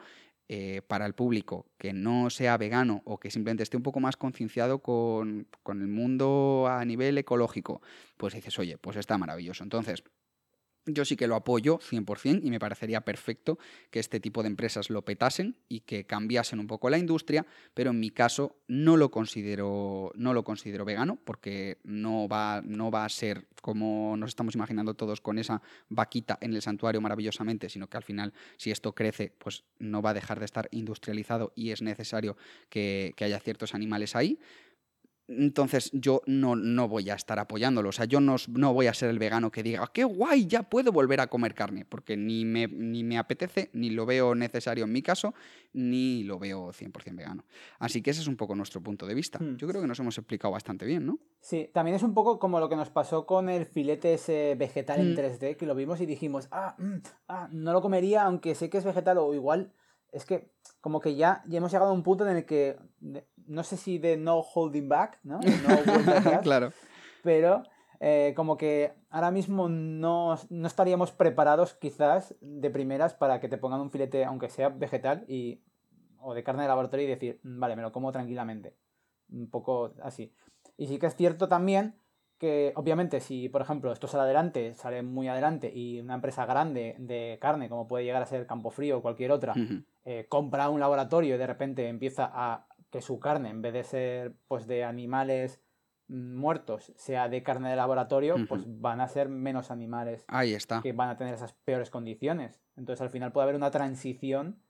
[0.49, 4.19] eh, para el público que no sea vegano o que simplemente esté un poco más
[4.19, 7.81] concienciado con, con el mundo a nivel ecológico,
[8.19, 9.65] pues dices, oye, pues está maravilloso.
[9.65, 10.05] Entonces,
[10.87, 13.59] yo sí que lo apoyo 100% y me parecería perfecto
[13.91, 17.91] que este tipo de empresas lo petasen y que cambiasen un poco la industria, pero
[17.91, 23.05] en mi caso no lo considero, no lo considero vegano porque no va, no va
[23.05, 27.89] a ser como nos estamos imaginando todos con esa vaquita en el santuario maravillosamente, sino
[27.89, 31.71] que al final si esto crece pues no va a dejar de estar industrializado y
[31.71, 32.37] es necesario
[32.69, 34.39] que, que haya ciertos animales ahí.
[35.39, 37.89] Entonces yo no, no, voy a estar apoyándolo.
[37.89, 40.63] O sea, yo no, no, voy a ser el vegano que diga, qué guay, ya
[40.63, 44.85] puedo volver a comer carne, porque ni me, ni me apetece, ni lo veo necesario
[44.85, 45.35] en mi caso,
[45.73, 47.45] ni lo veo 100% vegano.
[47.79, 49.39] Así que ese es un poco nuestro punto de vista.
[49.39, 49.57] Hmm.
[49.57, 51.19] Yo creo que nos hemos explicado bastante bien, ¿no?
[51.41, 55.01] Sí, también es un poco como lo que nos pasó con el filete ese vegetal
[55.01, 55.57] en 3D, hmm.
[55.57, 56.97] que lo vimos y dijimos, ah, mm,
[57.29, 59.73] ah, no lo comería aunque sé que es vegetal o igual.
[60.11, 62.77] Es que como que ya, ya hemos llegado a un punto en el que
[63.47, 65.41] no sé si de no holding back, ¿no?
[66.43, 66.73] claro.
[67.23, 67.63] Pero
[68.01, 73.81] eh, como que ahora mismo no, estaríamos preparados quizás de primeras para que te pongan
[73.81, 75.61] un filete, aunque sea vegetal y,
[76.19, 78.75] o de carne de laboratorio y decir, mm, vale, me lo como tranquilamente.
[79.31, 80.33] Un poco así.
[80.77, 81.95] Y sí que es cierto también
[82.39, 86.97] que obviamente si, por ejemplo, esto sale adelante, sale muy adelante y una empresa grande
[86.99, 89.55] de carne, como puede llegar a ser Campo Frío o cualquier otra,
[90.05, 93.83] eh, compra un laboratorio y de repente empieza a que su carne, en vez de
[93.83, 95.61] ser pues de animales
[96.09, 100.81] mm, muertos sea de carne de laboratorio, pues van a ser menos animales Ahí está.
[100.83, 102.63] que van a tener esas peores condiciones.
[102.77, 104.63] Entonces al final puede haber una transición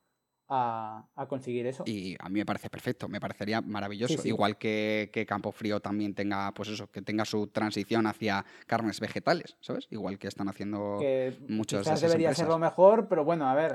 [0.48, 1.84] a, a conseguir eso.
[1.86, 4.14] Y a mí me parece perfecto, me parecería maravilloso.
[4.14, 4.28] Sí, sí.
[4.28, 9.00] Igual que, que Campo Frío también tenga, pues eso, que tenga su transición hacia carnes
[9.00, 9.86] vegetales, ¿sabes?
[9.90, 12.36] Igual que están haciendo que muchas de quizás esas debería empresas.
[12.46, 13.72] ser lo mejor, pero bueno, a ver,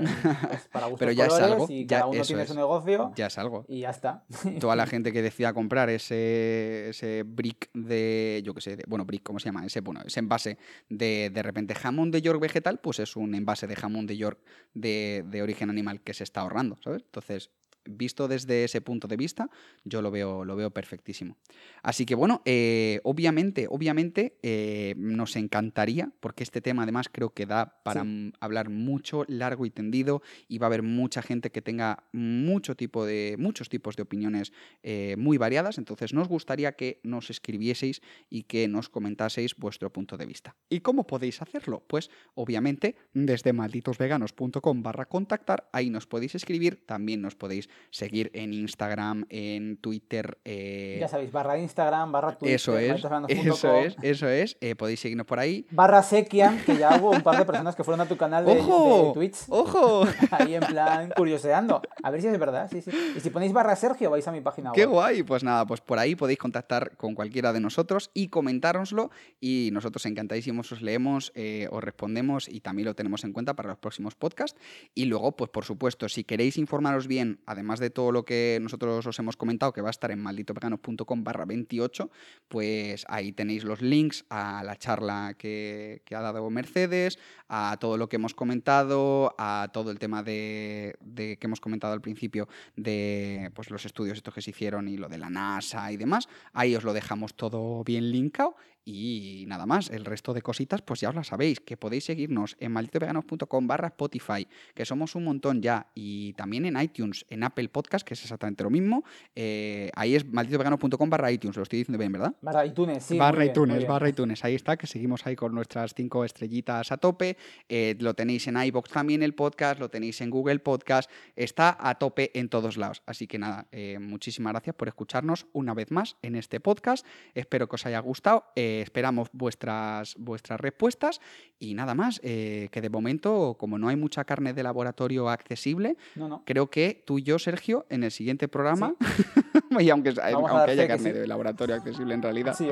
[0.51, 2.47] es para gustos Pero ya es algo, y ya cada uno tiene es.
[2.49, 3.65] su negocio Ya es algo.
[3.67, 4.23] y ya está.
[4.59, 9.05] Toda la gente que decida comprar ese, ese brick de, yo qué sé, de- bueno,
[9.05, 9.65] brick, ¿cómo se llama?
[9.65, 10.57] Ese, bueno, ese envase
[10.89, 14.39] de de repente jamón de York vegetal, pues es un envase de jamón de York
[14.73, 17.03] de, de origen animal que se está ahorrando, ¿sabes?
[17.05, 17.51] Entonces,
[17.89, 19.49] visto desde ese punto de vista,
[19.83, 21.37] yo lo veo, lo veo perfectísimo.
[21.83, 27.45] Así que bueno, eh, obviamente, obviamente eh, nos encantaría, porque este tema además creo que
[27.45, 28.31] da para Sí.
[28.39, 33.05] hablar mucho, largo y tendido, y va a haber mucha gente que tenga mucho tipo
[33.05, 34.51] de, muchos tipos de opiniones
[34.83, 35.77] eh, muy variadas.
[35.77, 40.55] Entonces, nos gustaría que nos escribieseis y que nos comentaseis vuestro punto de vista.
[40.69, 41.83] ¿Y cómo podéis hacerlo?
[41.87, 48.53] Pues obviamente desde malditosveganos.com barra contactar, ahí nos podéis escribir, también nos podéis seguir en
[48.53, 50.37] Instagram, en Twitter.
[50.45, 54.57] eh, ya sabéis, barra Instagram, barra Twitter, eso es, eso es, eso es.
[54.61, 55.65] eh, podéis seguirnos por ahí.
[55.71, 58.55] Barra Sekian, que ya hubo un par de personas que fueron a tu canal de,
[58.55, 59.11] de.
[59.13, 59.37] Twitch.
[59.49, 60.05] ¡Ojo!
[60.31, 61.81] Ahí en plan curioseando.
[62.03, 62.91] A ver si es verdad, sí, sí.
[63.15, 64.89] Y si ponéis barra Sergio, vais a mi página ¡Qué web.
[64.89, 65.23] guay!
[65.23, 70.05] Pues nada, pues por ahí podéis contactar con cualquiera de nosotros y comentárnoslo y nosotros
[70.05, 74.15] encantadísimos os leemos, eh, os respondemos y también lo tenemos en cuenta para los próximos
[74.15, 74.59] podcasts.
[74.95, 79.05] Y luego, pues por supuesto, si queréis informaros bien, además de todo lo que nosotros
[79.05, 82.09] os hemos comentado, que va a estar en malditoveganos.com barra 28,
[82.47, 87.97] pues ahí tenéis los links a la charla que, que ha dado Mercedes, a todo
[87.97, 92.47] lo que hemos comentado, a todo el tema de, de que hemos comentado al principio
[92.75, 96.29] de pues, los estudios estos que se hicieron y lo de la NASA y demás.
[96.53, 98.55] Ahí os lo dejamos todo bien linkado
[98.87, 99.89] y nada más.
[99.89, 103.89] El resto de cositas, pues ya os las sabéis, que podéis seguirnos en malditoveganos.com barra
[103.89, 108.23] Spotify, que somos un montón ya, y también en iTunes, en Apple Podcast, que es
[108.23, 109.03] exactamente lo mismo.
[109.35, 112.33] Eh, ahí es malditoveganos.com barra iTunes, lo estoy diciendo bien, ¿verdad?
[112.41, 113.17] Barra iTunes, sí.
[113.17, 116.97] barra bien, iTunes, barra iTunes, ahí está, que seguimos ahí con nuestras cinco estrellitas a
[116.97, 117.35] tope.
[117.67, 121.95] Eh, lo tenéis en iBox también el podcast, lo tenéis en Google Podcast, está a
[121.95, 123.03] tope en todos lados.
[123.05, 127.05] Así que nada, eh, muchísimas gracias por escucharnos una vez más en este podcast.
[127.33, 131.19] Espero que os haya gustado, eh, eh, esperamos vuestras, vuestras respuestas
[131.59, 135.97] y nada más, eh, que de momento, como no hay mucha carne de laboratorio accesible,
[136.45, 138.93] creo que tú y yo, Sergio, en el siguiente programa,
[139.79, 142.69] y aunque, aunque haya carne de laboratorio accesible en realidad, sí,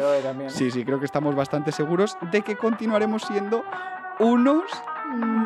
[0.49, 3.63] sí, sí, creo que estamos bastante seguros de que continuaremos siendo
[4.19, 4.65] unos